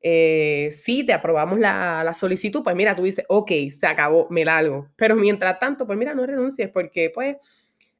eh, 0.00 0.70
si 0.70 1.04
te 1.04 1.12
aprobamos 1.12 1.58
la, 1.58 2.02
la, 2.04 2.12
solicitud, 2.14 2.62
pues 2.62 2.76
mira, 2.76 2.94
tú 2.94 3.02
dices, 3.02 3.24
ok, 3.28 3.50
se 3.78 3.86
acabó, 3.86 4.28
me 4.30 4.44
largo. 4.44 4.88
Pero 4.96 5.16
mientras 5.16 5.58
tanto, 5.58 5.86
pues 5.86 5.98
mira, 5.98 6.14
no 6.14 6.26
renuncies 6.26 6.70
porque 6.70 7.10
pues 7.14 7.36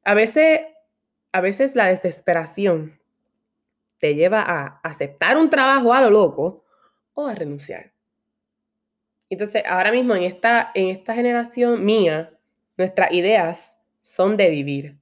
a 0.03 0.13
veces, 0.13 0.61
a 1.31 1.41
veces 1.41 1.75
la 1.75 1.87
desesperación 1.87 2.99
te 3.99 4.15
lleva 4.15 4.41
a 4.41 4.79
aceptar 4.83 5.37
un 5.37 5.49
trabajo 5.49 5.93
a 5.93 6.01
lo 6.01 6.09
loco 6.09 6.64
o 7.15 7.27
a 7.27 7.33
renunciar. 7.33 7.91
Entonces, 9.29 9.63
ahora 9.65 9.91
mismo 9.91 10.15
en 10.15 10.23
esta, 10.23 10.71
en 10.75 10.89
esta 10.89 11.15
generación 11.15 11.83
mía, 11.83 12.31
nuestras 12.77 13.11
ideas 13.11 13.77
son 14.03 14.37
de 14.37 14.49
vivir. 14.49 14.97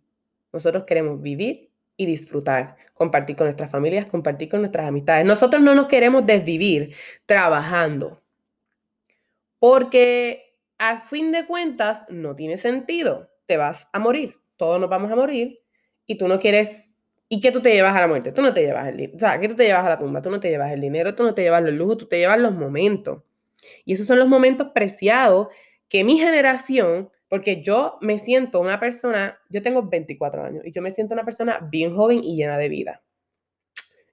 Nosotros 0.54 0.86
queremos 0.86 1.22
vivir 1.22 1.70
y 1.98 2.06
disfrutar, 2.06 2.78
compartir 2.94 3.36
con 3.36 3.48
nuestras 3.48 3.70
familias, 3.70 4.06
compartir 4.06 4.50
con 4.50 4.62
nuestras 4.62 4.88
amistades. 4.88 5.26
Nosotros 5.26 5.62
no 5.62 5.76
nos 5.76 5.88
queremos 5.88 6.26
desvivir 6.26 6.96
trabajando, 7.26 8.22
porque 9.60 10.56
a 10.78 11.00
fin 11.00 11.32
de 11.32 11.46
cuentas 11.46 12.06
no 12.10 12.36
tiene 12.36 12.58
sentido. 12.58 13.30
Te 13.46 13.58
vas 13.58 13.88
a 13.92 14.00
morir, 14.00 14.36
todos 14.56 14.80
nos 14.80 14.90
vamos 14.90 15.12
a 15.12 15.16
morir 15.16 15.60
y 16.08 16.18
tú 16.18 16.28
no 16.28 16.40
quieres 16.40 16.93
¿Y 17.34 17.40
qué 17.40 17.52
tú 17.52 17.64
te 17.64 17.74
llevas 17.74 17.96
a 17.96 18.00
la 18.00 18.08
muerte? 18.08 18.32
Tú 18.32 18.44
no 18.44 18.54
te 18.54 18.62
llevas 18.62 18.88
el 18.88 18.96
dinero. 18.96 19.16
O 19.16 19.20
sea, 19.20 19.40
¿qué 19.40 19.48
tú 19.48 19.56
te 19.56 19.64
llevas 19.64 19.84
a 19.84 19.90
la 19.90 19.98
tumba? 19.98 20.22
Tú 20.22 20.30
no 20.30 20.40
te 20.40 20.52
llevas 20.52 20.72
el 20.72 20.80
dinero, 20.80 21.16
tú 21.16 21.24
no 21.24 21.34
te 21.34 21.42
llevas 21.42 21.64
los 21.64 21.74
lujos, 21.74 21.98
tú 21.98 22.06
te 22.06 22.20
llevas 22.20 22.38
los 22.38 22.54
momentos. 22.54 23.24
Y 23.86 23.94
esos 23.94 24.06
son 24.06 24.20
los 24.20 24.28
momentos 24.28 24.68
preciados 24.72 25.48
que 25.90 26.04
mi 26.04 26.20
generación, 26.20 27.10
porque 27.30 27.64
yo 27.64 27.98
me 28.02 28.20
siento 28.20 28.60
una 28.60 28.80
persona, 28.80 29.40
yo 29.50 29.64
tengo 29.64 29.82
24 29.82 30.44
años 30.44 30.64
y 30.64 30.72
yo 30.72 30.84
me 30.84 30.92
siento 30.92 31.16
una 31.16 31.26
persona 31.26 31.58
bien 31.72 31.96
joven 31.96 32.24
y 32.24 32.36
llena 32.36 32.56
de 32.60 32.70
vida. 32.70 33.02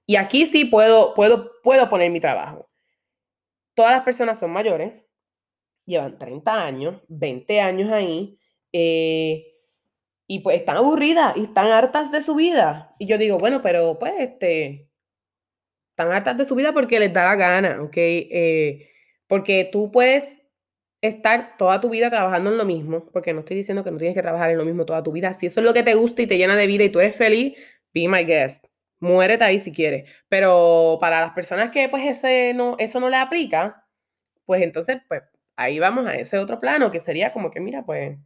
Y 0.07 0.15
aquí 0.15 0.47
sí 0.47 0.65
puedo, 0.65 1.13
puedo, 1.13 1.51
puedo 1.61 1.89
poner 1.89 2.09
mi 2.09 2.19
trabajo. 2.19 2.71
Todas 3.75 3.91
las 3.91 4.01
personas 4.01 4.39
son 4.39 4.49
mayores, 4.49 4.93
llevan 5.85 6.17
30 6.17 6.65
años, 6.65 7.01
20 7.07 7.61
años 7.61 7.91
ahí. 7.91 8.39
Eh, 8.73 9.50
y 10.31 10.39
pues 10.39 10.61
están 10.61 10.77
aburridas 10.77 11.35
y 11.35 11.43
están 11.43 11.71
hartas 11.71 12.09
de 12.09 12.21
su 12.21 12.35
vida. 12.35 12.95
Y 12.97 13.05
yo 13.05 13.17
digo, 13.17 13.37
bueno, 13.37 13.61
pero 13.61 13.99
pues 13.99 14.13
este, 14.17 14.89
están 15.89 16.13
hartas 16.13 16.37
de 16.37 16.45
su 16.45 16.55
vida 16.55 16.71
porque 16.71 17.01
les 17.01 17.11
da 17.11 17.25
la 17.25 17.35
gana, 17.35 17.81
¿ok? 17.81 17.97
Eh, 17.97 18.89
porque 19.27 19.67
tú 19.69 19.91
puedes 19.91 20.41
estar 21.01 21.57
toda 21.57 21.81
tu 21.81 21.89
vida 21.89 22.09
trabajando 22.09 22.49
en 22.49 22.57
lo 22.57 22.63
mismo, 22.63 23.09
porque 23.11 23.33
no 23.33 23.41
estoy 23.41 23.57
diciendo 23.57 23.83
que 23.83 23.91
no 23.91 23.97
tienes 23.97 24.15
que 24.15 24.21
trabajar 24.21 24.51
en 24.51 24.57
lo 24.57 24.63
mismo 24.63 24.85
toda 24.85 25.03
tu 25.03 25.11
vida. 25.11 25.33
Si 25.33 25.47
eso 25.47 25.59
es 25.59 25.65
lo 25.65 25.73
que 25.73 25.83
te 25.83 25.95
gusta 25.95 26.21
y 26.21 26.27
te 26.27 26.37
llena 26.37 26.55
de 26.55 26.65
vida 26.65 26.85
y 26.85 26.89
tú 26.89 27.01
eres 27.01 27.17
feliz, 27.17 27.57
be 27.93 28.07
my 28.07 28.23
guest. 28.23 28.67
Muérete 29.01 29.43
ahí 29.43 29.59
si 29.59 29.73
quieres. 29.73 30.09
Pero 30.29 30.97
para 31.01 31.19
las 31.19 31.33
personas 31.33 31.71
que 31.71 31.89
pues 31.89 32.05
ese 32.05 32.53
no, 32.53 32.77
eso 32.79 33.01
no 33.01 33.09
le 33.09 33.17
aplica, 33.17 33.85
pues 34.45 34.61
entonces 34.61 35.01
pues 35.09 35.23
ahí 35.57 35.77
vamos 35.79 36.07
a 36.07 36.15
ese 36.15 36.37
otro 36.37 36.61
plano 36.61 36.89
que 36.89 37.01
sería 37.01 37.33
como 37.33 37.51
que 37.51 37.59
mira, 37.59 37.83
pues 37.85 38.17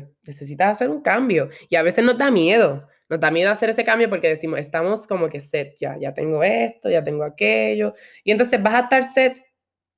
pues 0.00 0.04
necesitas 0.26 0.72
hacer 0.72 0.90
un 0.90 1.02
cambio. 1.02 1.48
Y 1.68 1.76
a 1.76 1.82
veces 1.82 2.04
nos 2.04 2.18
da 2.18 2.30
miedo, 2.30 2.88
nos 3.08 3.20
da 3.20 3.30
miedo 3.30 3.50
hacer 3.50 3.70
ese 3.70 3.84
cambio 3.84 4.08
porque 4.08 4.28
decimos, 4.28 4.58
estamos 4.58 5.06
como 5.06 5.28
que 5.28 5.40
set, 5.40 5.74
ya, 5.78 5.96
ya 5.98 6.14
tengo 6.14 6.42
esto, 6.42 6.90
ya 6.90 7.04
tengo 7.04 7.24
aquello. 7.24 7.94
Y 8.24 8.32
entonces 8.32 8.62
vas 8.62 8.74
a 8.74 8.80
estar 8.80 9.04
set 9.04 9.42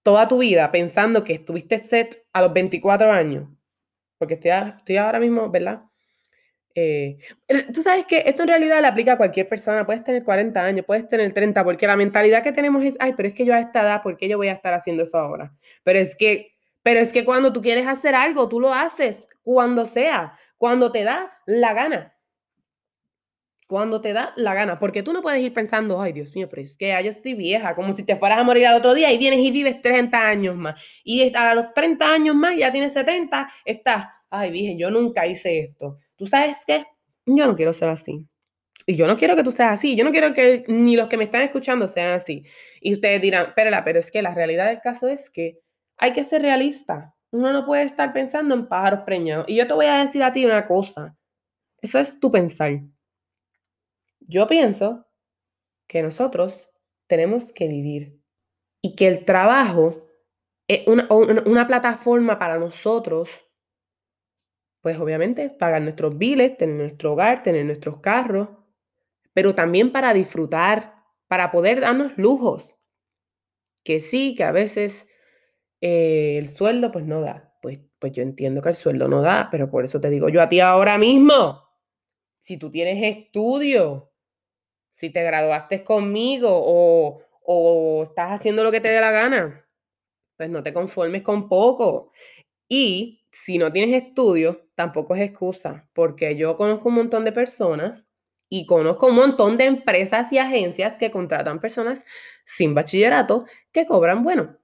toda 0.03 0.29
tu 0.29 0.39
vida 0.39 0.71
pensando 0.71 1.25
que 1.25 1.33
estuviste 1.33 1.79
set 1.79 2.25
a 2.33 2.41
los 2.43 2.53
24 2.53 3.11
años. 3.11 3.49
Porque 4.19 4.35
estoy, 4.35 4.51
estoy 4.79 4.97
ahora 4.97 5.19
mismo, 5.21 5.51
¿verdad? 5.51 5.83
Eh, 6.75 7.17
tú 7.73 7.83
sabes 7.83 8.05
que 8.05 8.23
esto 8.27 8.43
en 8.43 8.49
realidad 8.49 8.83
le 8.83 8.87
aplica 8.87 9.15
a 9.15 9.17
cualquier 9.17 9.49
persona. 9.49 9.87
Puedes 9.87 10.05
tener 10.05 10.23
40 10.23 10.63
años, 10.63 10.85
puedes 10.87 11.09
tener 11.09 11.33
30, 11.33 11.65
porque 11.65 11.87
la 11.87 11.97
mentalidad 11.97 12.43
que 12.43 12.53
tenemos 12.53 12.85
es, 12.85 12.97
ay, 13.01 13.15
pero 13.17 13.29
es 13.29 13.35
que 13.35 13.47
yo 13.47 13.55
a 13.55 13.61
esta 13.61 13.83
edad, 13.83 14.03
¿por 14.03 14.17
qué 14.17 14.29
yo 14.29 14.37
voy 14.37 14.49
a 14.49 14.53
estar 14.53 14.75
haciendo 14.75 15.05
eso 15.05 15.19
ahora? 15.19 15.55
Pero 15.83 15.99
es 15.99 16.15
que, 16.15 16.55
pero 16.83 17.01
es 17.01 17.13
que 17.13 17.25
cuando 17.25 17.53
tú 17.53 17.63
quieres 17.63 17.87
hacer 17.87 18.15
algo, 18.15 18.49
tú 18.49 18.61
lo 18.61 18.75
haces 18.75 19.27
cuando 19.47 19.85
sea, 19.85 20.37
cuando 20.57 20.91
te 20.91 21.05
da 21.05 21.39
la 21.47 21.73
gana. 21.73 22.17
Cuando 23.69 24.01
te 24.01 24.13
da 24.13 24.33
la 24.37 24.55
gana, 24.55 24.81
porque 24.81 25.05
tú 25.05 25.13
no 25.13 25.23
puedes 25.23 25.41
ir 25.41 25.55
pensando, 25.55 26.03
ay 26.03 26.13
Dios 26.13 26.35
mío, 26.35 26.49
pero 26.51 26.63
es 26.63 26.77
que 26.77 26.89
ya 26.89 27.01
yo 27.01 27.11
estoy 27.11 27.35
vieja, 27.35 27.77
como 27.77 27.93
si 27.93 28.03
te 28.03 28.17
fueras 28.17 28.41
a 28.41 28.43
morir 28.43 28.67
al 28.67 28.77
otro 28.77 28.93
día 28.93 29.13
y 29.13 29.19
vienes 29.19 29.39
y 29.39 29.53
vives 29.53 29.81
30 29.81 30.19
años 30.19 30.57
más. 30.57 30.83
Y 31.05 31.33
a 31.33 31.55
los 31.55 31.73
30 31.75 32.13
años 32.13 32.35
más, 32.35 32.57
ya 32.57 32.73
tienes 32.73 32.93
70, 32.93 33.49
estás, 33.65 34.07
ay, 34.31 34.51
dije, 34.51 34.77
yo 34.77 34.91
nunca 34.91 35.29
hice 35.29 35.61
esto. 35.61 35.99
¿Tú 36.17 36.27
sabes 36.27 36.65
qué? 36.67 36.85
Yo 37.25 37.47
no 37.47 37.55
quiero 37.55 37.73
ser 37.73 37.89
así. 37.89 38.27
Y 38.85 38.97
yo 38.97 39.07
no 39.07 39.17
quiero 39.17 39.37
que 39.37 39.45
tú 39.45 39.53
seas 39.53 39.75
así. 39.75 39.95
Yo 39.95 40.05
no 40.05 40.11
quiero 40.11 40.35
que 40.35 40.65
ni 40.67 40.97
los 40.97 41.07
que 41.07 41.17
me 41.17 41.25
están 41.25 41.43
escuchando 41.43 41.87
sean 41.87 42.15
así. 42.15 42.43
Y 42.81 42.93
ustedes 42.93 43.23
dirán, 43.23 43.53
pero, 43.55 43.71
pero 43.85 44.01
es 44.01 44.11
que 44.11 44.23
la 44.23 44.35
realidad 44.35 44.67
del 44.67 44.81
caso 44.81 45.07
es 45.07 45.31
que 45.31 45.61
hay 45.99 46.13
que 46.13 46.25
ser 46.25 46.43
realista. 46.43 47.16
Uno 47.31 47.53
no 47.53 47.67
puede 47.67 47.83
estar 47.83 48.13
pensando 48.13 48.55
en 48.55 48.69
pájaros 48.69 49.01
preñados. 49.05 49.49
Y 49.49 49.57
yo 49.57 49.67
te 49.67 49.75
voy 49.75 49.87
a 49.87 49.99
decir 49.99 50.23
a 50.23 50.33
ti 50.33 50.45
una 50.45 50.65
cosa. 50.65 51.17
Eso 51.81 51.99
es 51.99 52.19
tu 52.19 52.31
pensar. 52.31 52.81
Yo 54.21 54.47
pienso 54.47 55.07
que 55.87 56.03
nosotros 56.03 56.69
tenemos 57.07 57.53
que 57.53 57.69
vivir 57.69 58.21
y 58.83 58.97
que 58.97 59.07
el 59.07 59.25
trabajo 59.25 59.95
es 60.69 60.87
una, 60.87 61.07
una 61.11 61.67
plataforma 61.67 62.39
para 62.39 62.59
nosotros, 62.59 63.31
pues 64.81 64.99
obviamente 64.99 65.51
pagar 65.51 65.83
nuestros 65.83 66.17
biles, 66.19 66.57
tener 66.57 66.77
nuestro 66.77 67.13
hogar, 67.13 67.43
tener 67.43 67.65
nuestros 67.65 68.01
carros, 68.01 68.49
pero 69.33 69.55
también 69.55 69.93
para 69.93 70.15
disfrutar, 70.15 71.03
para 71.29 71.51
poder 71.51 71.81
darnos 71.81 72.17
lujos. 72.17 72.79
Que 73.85 74.01
sí, 74.01 74.35
que 74.35 74.45
a 74.45 74.53
veces 74.53 75.07
eh, 75.81 76.37
el 76.39 76.49
sueldo 76.49 76.93
pues 76.93 77.05
no 77.05 77.21
da. 77.21 77.55
Pues, 77.63 77.81
pues 77.99 78.13
yo 78.13 78.23
entiendo 78.23 78.63
que 78.63 78.69
el 78.71 78.75
sueldo 78.75 79.09
no 79.09 79.23
da, 79.23 79.49
pero 79.51 79.71
por 79.71 79.85
eso 79.85 80.01
te 80.01 80.11
digo 80.11 80.29
yo 80.29 80.43
a 80.43 80.49
ti 80.49 80.61
ahora 80.61 80.99
mismo, 80.99 81.63
si 82.41 82.59
tú 82.59 82.71
tienes 82.71 83.03
estudio, 83.03 84.13
si 84.93 85.11
te 85.11 85.23
graduaste 85.23 85.85
conmigo 85.85 86.49
o, 86.51 87.23
o 87.43 88.03
estás 88.05 88.41
haciendo 88.41 88.63
lo 88.65 88.71
que 88.73 88.81
te 88.81 88.91
dé 88.91 89.01
la 89.01 89.11
gana, 89.11 89.67
pues 90.37 90.51
no 90.51 90.63
te 90.63 90.73
conformes 90.73 91.23
con 91.23 91.49
poco. 91.49 92.13
Y 92.69 93.25
si 93.31 93.59
no 93.59 93.73
tienes 93.73 94.03
estudio, 94.05 94.69
tampoco 94.75 95.15
es 95.15 95.23
excusa, 95.23 95.89
porque 95.93 96.37
yo 96.37 96.57
conozco 96.57 96.89
un 96.89 96.97
montón 96.97 97.25
de 97.25 97.33
personas 97.33 98.09
y 98.49 98.67
conozco 98.67 99.09
un 99.09 99.17
montón 99.17 99.57
de 99.57 99.65
empresas 99.65 100.33
y 100.33 100.39
agencias 100.39 100.99
que 100.99 101.11
contratan 101.11 101.61
personas 101.61 102.05
sin 102.47 102.75
bachillerato 102.75 103.45
que 103.73 103.87
cobran 103.87 104.23
bueno. 104.25 104.57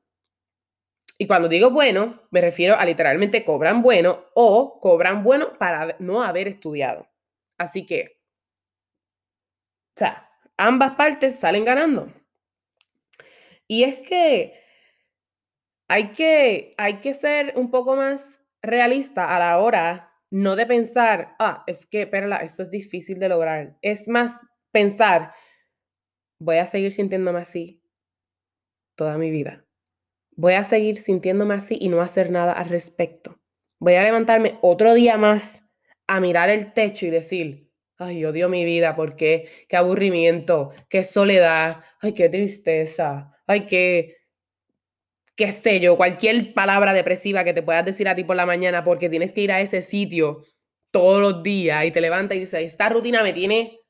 Y 1.22 1.26
cuando 1.28 1.48
digo 1.48 1.70
bueno, 1.70 2.20
me 2.32 2.40
refiero 2.40 2.74
a 2.76 2.84
literalmente 2.84 3.44
cobran 3.44 3.80
bueno 3.80 4.24
o 4.34 4.80
cobran 4.80 5.22
bueno 5.22 5.56
para 5.56 5.94
no 6.00 6.20
haber 6.20 6.48
estudiado. 6.48 7.08
Así 7.56 7.86
que, 7.86 8.18
o 9.94 10.00
sea, 10.00 10.28
ambas 10.56 10.96
partes 10.96 11.38
salen 11.38 11.64
ganando. 11.64 12.12
Y 13.68 13.84
es 13.84 14.00
que 14.00 14.60
hay 15.86 16.10
que, 16.10 16.74
hay 16.76 16.94
que 16.98 17.14
ser 17.14 17.52
un 17.54 17.70
poco 17.70 17.94
más 17.94 18.40
realista 18.60 19.32
a 19.32 19.38
la 19.38 19.60
hora 19.60 20.12
no 20.28 20.56
de 20.56 20.66
pensar, 20.66 21.36
ah, 21.38 21.62
es 21.68 21.86
que, 21.86 22.08
Perla, 22.08 22.38
esto 22.38 22.64
es 22.64 22.70
difícil 22.72 23.20
de 23.20 23.28
lograr. 23.28 23.78
Es 23.80 24.08
más 24.08 24.40
pensar, 24.72 25.32
voy 26.40 26.56
a 26.56 26.66
seguir 26.66 26.92
sintiéndome 26.92 27.38
así 27.38 27.80
toda 28.96 29.18
mi 29.18 29.30
vida 29.30 29.64
voy 30.36 30.54
a 30.54 30.64
seguir 30.64 31.00
sintiéndome 31.00 31.54
así 31.54 31.76
y 31.80 31.88
no 31.88 32.00
hacer 32.00 32.30
nada 32.30 32.52
al 32.52 32.68
respecto. 32.68 33.38
Voy 33.78 33.94
a 33.94 34.02
levantarme 34.02 34.58
otro 34.62 34.94
día 34.94 35.16
más 35.16 35.68
a 36.06 36.20
mirar 36.20 36.50
el 36.50 36.72
techo 36.72 37.06
y 37.06 37.10
decir, 37.10 37.70
ay, 37.98 38.24
odio 38.24 38.48
mi 38.48 38.64
vida, 38.64 38.94
¿por 38.96 39.16
qué? 39.16 39.48
Qué 39.68 39.76
aburrimiento, 39.76 40.72
qué 40.88 41.02
soledad, 41.02 41.82
ay, 42.00 42.12
qué 42.12 42.28
tristeza, 42.28 43.32
ay, 43.46 43.66
qué, 43.66 44.16
qué 45.36 45.52
sé 45.52 45.80
yo, 45.80 45.96
cualquier 45.96 46.54
palabra 46.54 46.92
depresiva 46.92 47.44
que 47.44 47.54
te 47.54 47.62
puedas 47.62 47.84
decir 47.84 48.08
a 48.08 48.14
ti 48.14 48.24
por 48.24 48.36
la 48.36 48.46
mañana 48.46 48.84
porque 48.84 49.08
tienes 49.08 49.32
que 49.32 49.42
ir 49.42 49.52
a 49.52 49.60
ese 49.60 49.82
sitio 49.82 50.44
todos 50.90 51.20
los 51.20 51.42
días 51.42 51.84
y 51.84 51.90
te 51.90 52.00
levantas 52.00 52.36
y 52.36 52.40
dices, 52.40 52.62
esta 52.62 52.88
rutina 52.88 53.22
me 53.22 53.32
tiene 53.32 53.80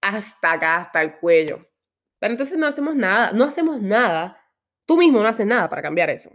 hasta 0.00 0.52
acá, 0.52 0.76
hasta 0.76 1.00
el 1.00 1.16
cuello. 1.18 1.68
Pero 2.18 2.32
entonces 2.32 2.58
no 2.58 2.66
hacemos 2.66 2.94
nada, 2.96 3.32
no 3.32 3.44
hacemos 3.44 3.80
nada 3.80 4.43
Tú 4.86 4.96
mismo 4.96 5.20
no 5.20 5.28
haces 5.28 5.46
nada 5.46 5.68
para 5.68 5.82
cambiar 5.82 6.10
eso. 6.10 6.30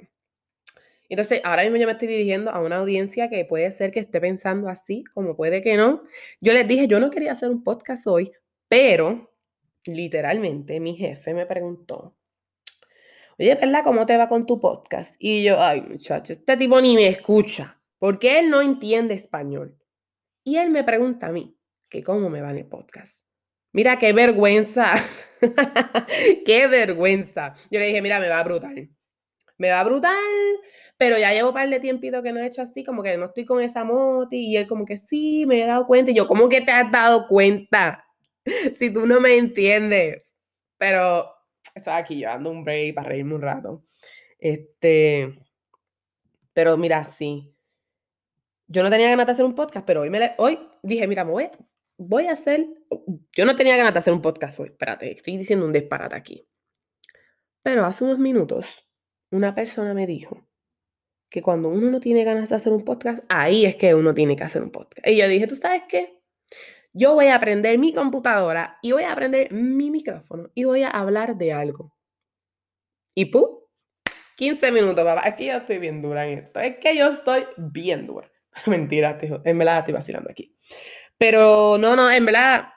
Entonces, 1.10 1.42
ahora 1.44 1.64
mismo 1.64 1.78
yo 1.78 1.88
me 1.88 1.94
estoy 1.94 2.08
dirigiendo 2.08 2.52
a 2.52 2.62
una 2.62 2.78
audiencia 2.78 3.30
que 3.30 3.44
puede 3.44 3.72
ser 3.72 3.92
que 3.92 4.00
esté 4.00 4.22
pensando 4.22 4.70
así, 4.70 5.04
como 5.14 5.36
puede 5.36 5.62
que 5.62 5.76
no. 5.76 6.04
Yo 6.40 6.54
les 6.54 6.68
dije, 6.68 6.88
yo 6.88 7.00
no 7.00 7.10
quería 7.10 7.32
hacer 7.32 7.50
un 7.50 7.64
podcast 7.64 8.06
hoy, 8.06 8.32
pero 8.68 9.32
literalmente 9.86 10.80
mi 10.80 10.96
jefe 10.96 11.34
me 11.34 11.48
preguntó, 11.48 12.16
oye, 13.40 13.56
¿verdad? 13.56 13.84
¿Cómo 13.84 14.06
te 14.06 14.18
va 14.18 14.28
con 14.28 14.46
tu 14.46 14.60
podcast? 14.60 15.16
Y 15.18 15.44
yo, 15.44 15.60
ay, 15.60 15.82
muchacho, 15.82 16.34
este 16.34 16.58
tipo 16.58 16.80
ni 16.80 16.96
me 16.96 17.08
escucha, 17.08 17.82
porque 17.98 18.40
él 18.40 18.52
no 18.52 18.62
entiende 18.62 19.16
español. 19.16 19.78
Y 20.44 20.58
él 20.58 20.70
me 20.70 20.84
pregunta 20.84 21.28
a 21.28 21.32
mí, 21.32 21.58
que 21.90 22.04
cómo 22.04 22.30
me 22.30 22.42
va 22.42 22.52
en 22.52 22.60
el 22.60 22.66
podcast. 22.68 23.24
Mira 23.72 23.98
qué 23.98 24.14
vergüenza. 24.14 24.94
qué 26.46 26.68
vergüenza. 26.68 27.54
Yo 27.72 27.80
le 27.80 27.88
dije, 27.88 28.02
mira, 28.02 28.20
me 28.20 28.30
va 28.30 28.44
brutal. 28.44 28.90
Me 29.58 29.72
va 29.72 29.84
brutal, 29.84 30.14
pero 30.98 31.18
ya 31.18 31.34
llevo 31.34 31.50
un 31.50 31.54
par 31.54 31.70
de 31.70 31.80
tiempito 31.80 32.24
que 32.24 32.32
no 32.32 32.40
he 32.40 32.48
hecho 32.48 32.62
así, 32.62 32.84
como 32.84 33.04
que 33.04 33.18
no 33.18 33.26
estoy 33.26 33.46
con 33.46 33.62
esa 33.62 33.84
moti. 33.84 34.48
Y 34.48 34.58
él 34.58 34.68
como 34.68 34.86
que 34.86 34.98
sí, 34.98 35.46
me 35.48 35.62
he 35.62 35.66
dado 35.66 35.86
cuenta. 35.86 36.12
Y 36.12 36.16
yo, 36.16 36.28
¿cómo 36.28 36.50
que 36.50 36.62
te 36.62 36.72
has 36.72 36.92
dado 36.92 37.28
cuenta? 37.28 38.06
si 38.78 38.92
tú 38.92 39.06
no 39.06 39.20
me 39.20 39.38
entiendes. 39.38 40.36
Pero 40.78 41.30
estaba 41.76 41.98
aquí 41.98 42.20
yo 42.20 42.30
dando 42.30 42.52
un 42.52 42.64
break 42.64 42.96
para 42.96 43.10
reírme 43.10 43.36
un 43.36 43.42
rato. 43.42 43.84
Este, 44.40 45.38
pero 46.54 46.78
mira, 46.78 47.04
sí. 47.04 47.54
yo 48.68 48.84
no 48.84 48.90
tenía 48.90 49.10
ganas 49.10 49.26
de 49.26 49.32
hacer 49.34 49.46
un 49.46 49.56
podcast, 49.56 49.86
pero 49.86 50.02
hoy, 50.02 50.10
me 50.10 50.36
hoy 50.38 50.60
dije, 50.84 51.08
mira, 51.08 51.26
me 51.26 51.50
voy 52.00 52.28
a 52.28 52.32
hacer, 52.32 52.66
yo 53.34 53.46
no 53.46 53.56
tenía 53.56 53.76
ganas 53.76 53.94
de 53.94 54.00
hacer 54.00 54.14
un 54.14 54.22
podcast 54.22 54.60
hoy, 54.60 54.70
espérate, 54.70 55.12
estoy 55.12 55.38
diciendo 55.38 55.66
un 55.66 55.74
disparate 55.74 56.16
aquí. 56.16 56.48
Pero 57.62 57.86
hace 57.86 58.06
unos 58.06 58.18
minutos, 58.18 58.66
una 59.32 59.54
persona 59.54 59.94
me 59.94 60.08
dijo 60.08 60.48
que 61.30 61.42
cuando 61.42 61.68
uno 61.70 61.92
no 61.92 62.00
tiene 62.00 62.24
ganas 62.24 62.50
de 62.50 62.56
hacer 62.56 62.72
un 62.72 62.86
podcast, 62.86 63.20
ahí 63.28 63.66
es 63.66 63.76
que 63.76 63.94
uno 63.94 64.14
tiene 64.14 64.36
que 64.36 64.44
hacer 64.44 64.64
un 64.64 64.72
podcast. 64.72 65.06
Y 65.06 65.18
yo 65.18 65.28
dije, 65.28 65.46
¿tú 65.46 65.58
sabes 65.58 65.84
qué? 65.90 66.22
Yo 66.94 67.14
voy 67.14 67.28
a 67.28 67.36
aprender 67.36 67.78
mi 67.78 67.94
computadora 67.94 68.80
y 68.82 68.94
voy 68.94 69.04
a 69.04 69.12
aprender 69.12 69.52
mi 69.52 69.92
micrófono 69.92 70.50
y 70.56 70.64
voy 70.64 70.84
a 70.84 70.90
hablar 70.90 71.38
de 71.38 71.54
algo. 71.54 71.96
Y 73.14 73.26
¡pum! 73.26 73.60
15 74.38 74.72
minutos, 74.72 75.04
papá. 75.04 75.28
Es 75.28 75.36
que 75.36 75.48
yo 75.48 75.58
estoy 75.58 75.80
bien 75.80 76.02
dura 76.02 76.26
en 76.26 76.40
esto. 76.40 76.62
Es 76.62 76.78
que 76.78 76.96
yo 76.96 77.10
estoy 77.10 77.46
bien 77.58 78.08
dura. 78.08 78.32
Mentira, 78.66 79.18
tío. 79.18 79.42
En 79.44 79.58
verdad 79.58 79.80
estoy 79.80 79.94
vacilando 79.94 80.30
aquí. 80.32 80.56
Pero 81.20 81.78
no, 81.78 81.96
no, 81.96 82.10
en 82.10 82.26
verdad 82.26 82.70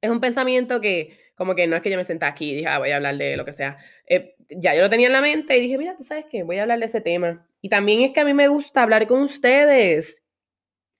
es 0.00 0.10
un 0.10 0.20
pensamiento 0.20 0.80
que 0.80 1.18
como 1.34 1.54
que 1.54 1.66
no 1.66 1.76
es 1.76 1.82
que 1.82 1.90
yo 1.90 1.96
me 1.96 2.04
senté 2.04 2.26
aquí 2.26 2.50
y 2.50 2.54
dije, 2.56 2.68
ah, 2.68 2.78
voy 2.78 2.90
a 2.90 2.96
hablar 2.96 3.16
de 3.16 3.36
lo 3.36 3.44
que 3.44 3.52
sea. 3.52 3.78
Eh, 4.06 4.36
ya 4.50 4.74
yo 4.74 4.82
lo 4.82 4.90
tenía 4.90 5.08
en 5.08 5.12
la 5.14 5.22
mente 5.22 5.56
y 5.56 5.60
dije, 5.60 5.76
mira, 5.76 5.96
tú 5.96 6.04
sabes 6.04 6.26
qué, 6.30 6.42
voy 6.42 6.58
a 6.58 6.62
hablar 6.62 6.78
de 6.78 6.84
ese 6.84 7.00
tema. 7.00 7.46
Y 7.60 7.68
también 7.68 8.02
es 8.02 8.12
que 8.12 8.20
a 8.20 8.24
mí 8.24 8.34
me 8.34 8.48
gusta 8.48 8.82
hablar 8.82 9.06
con 9.06 9.22
ustedes, 9.22 10.22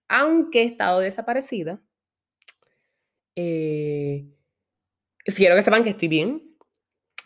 aunque 0.08 0.62
he 0.62 0.64
estado 0.64 1.00
desaparecida. 1.00 1.80
Eh, 3.36 4.26
quiero 5.36 5.56
que 5.56 5.62
sepan 5.62 5.84
que 5.84 5.90
estoy 5.90 6.08
bien. 6.08 6.56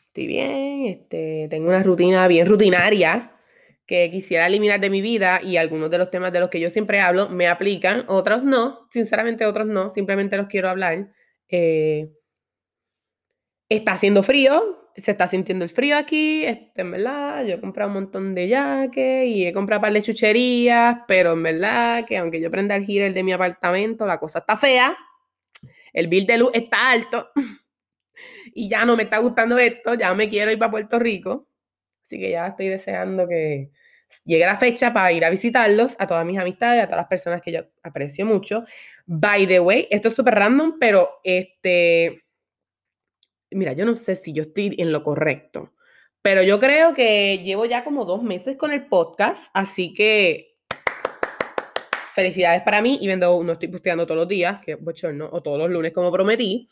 Estoy 0.08 0.26
bien, 0.26 0.86
este, 0.86 1.48
tengo 1.50 1.68
una 1.68 1.82
rutina 1.82 2.28
bien 2.28 2.46
rutinaria 2.46 3.33
que 3.86 4.10
quisiera 4.10 4.46
eliminar 4.46 4.80
de 4.80 4.90
mi 4.90 5.02
vida 5.02 5.40
y 5.42 5.56
algunos 5.56 5.90
de 5.90 5.98
los 5.98 6.10
temas 6.10 6.32
de 6.32 6.40
los 6.40 6.48
que 6.48 6.60
yo 6.60 6.70
siempre 6.70 7.00
hablo 7.00 7.28
me 7.28 7.48
aplican, 7.48 8.04
otros 8.08 8.42
no, 8.42 8.88
sinceramente 8.90 9.44
otros 9.46 9.66
no, 9.66 9.90
simplemente 9.90 10.36
los 10.36 10.46
quiero 10.48 10.70
hablar. 10.70 11.10
Eh, 11.48 12.10
está 13.68 13.92
haciendo 13.92 14.22
frío, 14.22 14.90
se 14.96 15.10
está 15.10 15.26
sintiendo 15.26 15.64
el 15.64 15.70
frío 15.70 15.96
aquí, 15.98 16.44
este, 16.44 16.82
en 16.82 16.92
verdad, 16.92 17.44
yo 17.44 17.54
he 17.54 17.60
comprado 17.60 17.88
un 17.90 17.94
montón 17.94 18.34
de 18.34 18.48
jaques 18.48 19.26
y 19.26 19.46
he 19.46 19.52
comprado 19.52 19.80
un 19.80 19.82
par 19.82 19.92
de 19.92 20.02
chucherías, 20.02 20.98
pero 21.06 21.32
en 21.32 21.42
verdad 21.42 22.06
que 22.06 22.16
aunque 22.16 22.40
yo 22.40 22.50
prenda 22.50 22.76
el 22.76 22.86
heater 22.86 23.12
de 23.12 23.22
mi 23.22 23.32
apartamento, 23.32 24.06
la 24.06 24.18
cosa 24.18 24.38
está 24.40 24.56
fea, 24.56 24.96
el 25.92 26.08
bill 26.08 26.26
de 26.26 26.38
luz 26.38 26.50
está 26.54 26.90
alto 26.90 27.30
y 28.54 28.68
ya 28.68 28.84
no 28.84 28.96
me 28.96 29.04
está 29.04 29.18
gustando 29.18 29.58
esto, 29.58 29.94
ya 29.94 30.14
me 30.14 30.28
quiero 30.28 30.50
ir 30.52 30.58
para 30.58 30.70
Puerto 30.70 30.98
Rico. 30.98 31.48
Así 32.04 32.18
que 32.18 32.30
ya 32.30 32.48
estoy 32.48 32.68
deseando 32.68 33.26
que 33.26 33.70
llegue 34.24 34.44
la 34.44 34.56
fecha 34.56 34.92
para 34.92 35.10
ir 35.12 35.24
a 35.24 35.30
visitarlos, 35.30 35.96
a 35.98 36.06
todas 36.06 36.24
mis 36.24 36.38
amistades, 36.38 36.82
a 36.82 36.86
todas 36.86 36.98
las 36.98 37.08
personas 37.08 37.42
que 37.42 37.52
yo 37.52 37.60
aprecio 37.82 38.26
mucho. 38.26 38.64
By 39.06 39.46
the 39.46 39.60
way, 39.60 39.88
esto 39.90 40.08
es 40.08 40.14
súper 40.14 40.34
random, 40.34 40.78
pero 40.78 41.20
este, 41.24 42.24
mira, 43.50 43.72
yo 43.72 43.84
no 43.84 43.96
sé 43.96 44.16
si 44.16 44.32
yo 44.32 44.42
estoy 44.42 44.74
en 44.78 44.92
lo 44.92 45.02
correcto, 45.02 45.72
pero 46.22 46.42
yo 46.42 46.60
creo 46.60 46.94
que 46.94 47.38
llevo 47.38 47.64
ya 47.66 47.84
como 47.84 48.04
dos 48.04 48.22
meses 48.22 48.56
con 48.56 48.72
el 48.72 48.86
podcast, 48.86 49.50
así 49.54 49.94
que 49.94 50.56
felicidades 52.12 52.62
para 52.62 52.80
mí, 52.80 52.98
y 53.00 53.06
viendo, 53.06 53.42
no 53.42 53.52
estoy 53.52 53.68
posteando 53.68 54.06
todos 54.06 54.20
los 54.20 54.28
días, 54.28 54.60
que 54.64 54.78
no, 55.12 55.28
o 55.32 55.42
todos 55.42 55.58
los 55.58 55.70
lunes 55.70 55.92
como 55.92 56.12
prometí, 56.12 56.68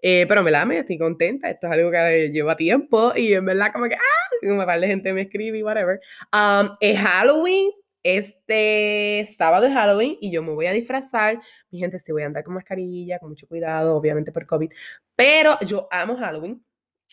eh, 0.00 0.26
pero 0.28 0.42
me 0.42 0.50
la 0.50 0.64
me 0.64 0.78
estoy 0.78 0.98
contenta. 0.98 1.50
Esto 1.50 1.66
es 1.66 1.72
algo 1.72 1.90
que 1.90 2.30
lleva 2.32 2.56
tiempo 2.56 3.12
y 3.16 3.32
en 3.32 3.44
verdad 3.44 3.72
como 3.72 3.86
que, 3.88 3.94
ah, 3.94 4.46
como 4.46 4.64
par 4.64 4.80
de 4.80 4.86
gente 4.86 5.12
me 5.12 5.22
escribe 5.22 5.58
y 5.58 5.62
whatever. 5.62 6.00
Um, 6.32 6.76
es 6.80 6.98
Halloween, 6.98 7.70
este 8.02 9.28
sábado 9.36 9.66
es 9.66 9.72
Halloween 9.72 10.16
y 10.20 10.30
yo 10.30 10.42
me 10.42 10.52
voy 10.52 10.66
a 10.66 10.72
disfrazar. 10.72 11.40
Mi 11.70 11.78
gente, 11.78 11.98
sí 11.98 12.12
voy 12.12 12.22
a 12.22 12.26
andar 12.26 12.44
con 12.44 12.54
mascarilla, 12.54 13.18
con 13.18 13.30
mucho 13.30 13.46
cuidado, 13.48 13.96
obviamente 13.96 14.32
por 14.32 14.46
COVID. 14.46 14.70
Pero 15.16 15.58
yo 15.66 15.88
amo 15.90 16.16
Halloween. 16.16 16.64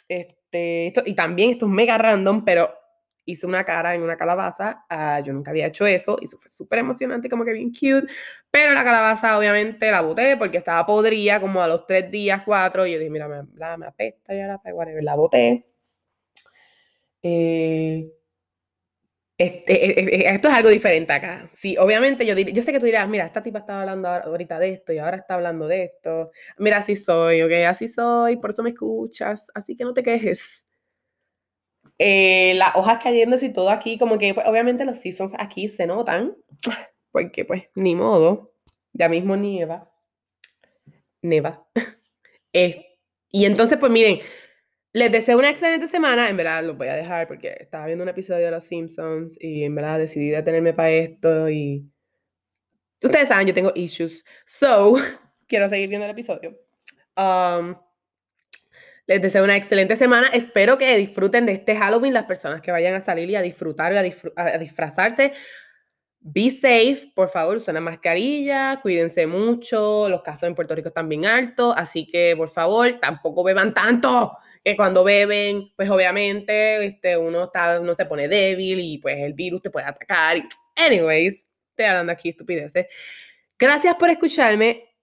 Este, 0.08 0.88
esto, 0.88 1.02
y 1.06 1.16
también 1.16 1.50
esto 1.52 1.66
es 1.66 1.72
mega 1.72 1.98
random, 1.98 2.46
pero 2.46 2.74
hice 3.26 3.48
una 3.48 3.64
cara 3.64 3.96
en 3.96 4.02
una 4.02 4.18
calabaza. 4.18 4.86
Uh, 4.90 5.24
yo 5.24 5.34
nunca 5.34 5.52
había 5.52 5.68
hecho 5.68 5.86
eso 5.86 6.18
y 6.22 6.26
eso 6.26 6.38
fue 6.38 6.52
súper 6.52 6.80
emocionante, 6.80 7.30
como 7.30 7.44
que 7.44 7.54
bien 7.54 7.72
cute. 7.72 8.08
Pero 8.52 8.74
la 8.74 8.84
calabaza, 8.84 9.38
obviamente, 9.38 9.92
la 9.92 10.02
boté 10.02 10.38
porque 10.38 10.58
estaba 10.58 10.86
podrida 10.86 11.42
como 11.42 11.62
a 11.62 11.68
los 11.68 11.86
tres 11.88 12.10
días, 12.12 12.44
cuatro. 12.46 12.86
Y 12.86 12.94
yo 12.94 13.00
dije, 13.00 13.10
mira, 13.10 13.28
me, 13.28 13.44
la, 13.56 13.78
me 13.78 13.88
apesta 13.88 14.34
ya 14.34 14.48
la 14.48 14.62
whatever. 14.74 15.04
La 15.04 15.16
boté. 15.16 15.66
Eh, 17.24 18.12
este, 19.38 20.00
e, 20.00 20.16
e, 20.16 20.30
e, 20.30 20.34
esto 20.34 20.48
es 20.48 20.54
algo 20.56 20.70
diferente 20.70 21.12
acá. 21.12 21.50
Sí, 21.54 21.76
obviamente 21.78 22.26
yo, 22.26 22.36
yo 22.36 22.62
sé 22.62 22.72
que 22.72 22.80
tú 22.80 22.86
dirás, 22.86 23.08
mira, 23.10 23.26
esta 23.26 23.44
tipa 23.44 23.60
estaba 23.60 23.82
hablando 23.82 24.08
ahorita 24.08 24.60
de 24.60 24.74
esto 24.74 24.94
y 24.94 24.98
ahora 25.00 25.18
está 25.18 25.34
hablando 25.36 25.68
de 25.68 25.84
esto. 25.84 26.32
Mira, 26.58 26.78
así 26.78 26.96
soy, 26.96 27.42
ok, 27.42 27.52
así 27.68 27.88
soy, 27.90 28.38
por 28.38 28.52
eso 28.52 28.64
me 28.64 28.70
escuchas, 28.70 29.52
así 29.54 29.76
que 29.76 29.84
no 29.84 29.94
te 29.94 30.04
quejes. 30.04 30.68
Eh, 31.98 32.54
las 32.56 32.76
hojas 32.76 33.02
cayendo 33.02 33.38
y 33.42 33.54
todo 33.54 33.70
aquí, 33.70 33.98
como 33.98 34.18
que 34.18 34.34
pues, 34.34 34.46
obviamente 34.48 34.84
los 34.84 34.98
seasons 34.98 35.34
aquí 35.38 35.70
se 35.70 35.88
notan, 35.88 36.36
porque 37.12 37.46
pues 37.46 37.64
ni 37.76 37.96
modo, 37.96 38.52
ya 38.92 39.08
mismo 39.08 39.38
nieva, 39.38 39.90
neva. 41.22 41.66
y 42.54 43.46
entonces 43.46 43.78
pues 43.78 43.92
miren, 43.92 44.20
les 44.92 45.12
deseo 45.12 45.38
una 45.38 45.50
excelente 45.50 45.88
semana, 45.88 46.30
en 46.30 46.38
verdad 46.38 46.64
los 46.64 46.78
voy 46.78 46.88
a 46.88 46.96
dejar 46.96 47.28
porque 47.28 47.56
estaba 47.60 47.86
viendo 47.86 48.04
un 48.04 48.10
episodio 48.10 48.46
de 48.46 48.52
Los 48.52 48.66
Simpsons 48.66 49.38
y 49.42 49.64
en 49.64 49.76
verdad 49.76 50.00
decidí 50.00 50.30
detenerme 50.30 50.74
para 50.74 50.92
esto 50.92 51.50
y 51.50 51.90
ustedes 53.02 53.30
saben, 53.30 53.48
yo 53.48 53.54
tengo 53.54 53.72
issues, 53.76 54.24
so 54.46 54.96
quiero 55.48 55.70
seguir 55.70 55.90
viendo 55.90 56.06
el 56.06 56.12
episodio. 56.12 56.58
Um, 57.18 57.76
les 59.08 59.22
deseo 59.22 59.44
una 59.44 59.56
excelente 59.56 59.96
semana. 59.96 60.28
Espero 60.30 60.78
que 60.78 60.98
disfruten 60.98 61.46
de 61.46 61.54
este 61.54 61.76
Halloween 61.76 62.14
las 62.14 62.26
personas 62.26 62.62
que 62.62 62.72
vayan 62.72 62.96
a 62.96 63.02
salir 63.02 63.30
y 63.30 63.36
a 63.36 63.42
disfrutar 63.42 63.94
y 63.94 63.98
a, 63.98 64.58
disfrazarse. 64.58 65.34
Be 66.20 66.50
safe, 66.50 67.12
por 67.14 67.30
favor, 67.30 67.58
usen 67.58 67.76
la 67.76 67.82
mascarilla, 67.82 68.80
cuídense 68.82 69.28
mucho. 69.28 70.10
Los 70.10 70.24
casos 70.24 70.50
en 70.50 70.56
Puerto 70.56 70.74
Rico 70.74 70.88
están 70.88 71.08
bien 71.08 71.26
altos, 71.26 71.76
así 71.78 72.08
que 72.08 72.34
por 72.36 72.50
favor, 72.50 73.00
tampoco 73.00 73.44
beban 73.44 73.74
tanto. 73.76 74.36
Que 74.64 74.76
cuando 74.76 75.04
beben, 75.04 75.72
pues 75.76 75.88
obviamente 75.92 76.84
este, 76.84 77.16
uno, 77.16 77.44
está, 77.44 77.80
uno 77.80 77.94
se 77.94 78.06
pone 78.06 78.28
débil 78.28 78.80
y 78.80 78.98
pues 78.98 79.18
el 79.20 79.34
virus 79.34 79.62
te 79.62 79.70
puede 79.70 79.86
atacar. 79.86 80.38
Anyways, 80.76 81.48
estoy 81.70 81.86
hablando 81.86 82.12
aquí 82.12 82.30
estupideces. 82.30 82.88
Gracias 83.60 83.96
por 83.96 84.10
escucharme. 84.10 84.96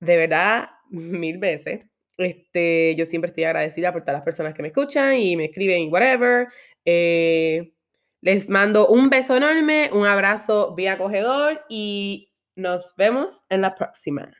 De 0.00 0.16
verdad, 0.16 0.70
mil 0.88 1.38
veces. 1.38 1.82
Este, 2.20 2.94
yo 2.96 3.06
siempre 3.06 3.30
estoy 3.30 3.44
agradecida 3.44 3.92
por 3.92 4.02
todas 4.02 4.16
las 4.16 4.24
personas 4.24 4.54
que 4.54 4.62
me 4.62 4.68
escuchan 4.68 5.18
y 5.18 5.36
me 5.36 5.46
escriben 5.46 5.82
y 5.82 5.88
whatever. 5.88 6.48
Eh, 6.84 7.72
les 8.20 8.48
mando 8.48 8.88
un 8.88 9.08
beso 9.08 9.36
enorme, 9.36 9.90
un 9.92 10.06
abrazo 10.06 10.74
bien 10.74 10.92
acogedor 10.92 11.64
y 11.68 12.32
nos 12.56 12.94
vemos 12.96 13.42
en 13.48 13.62
la 13.62 13.74
próxima. 13.74 14.39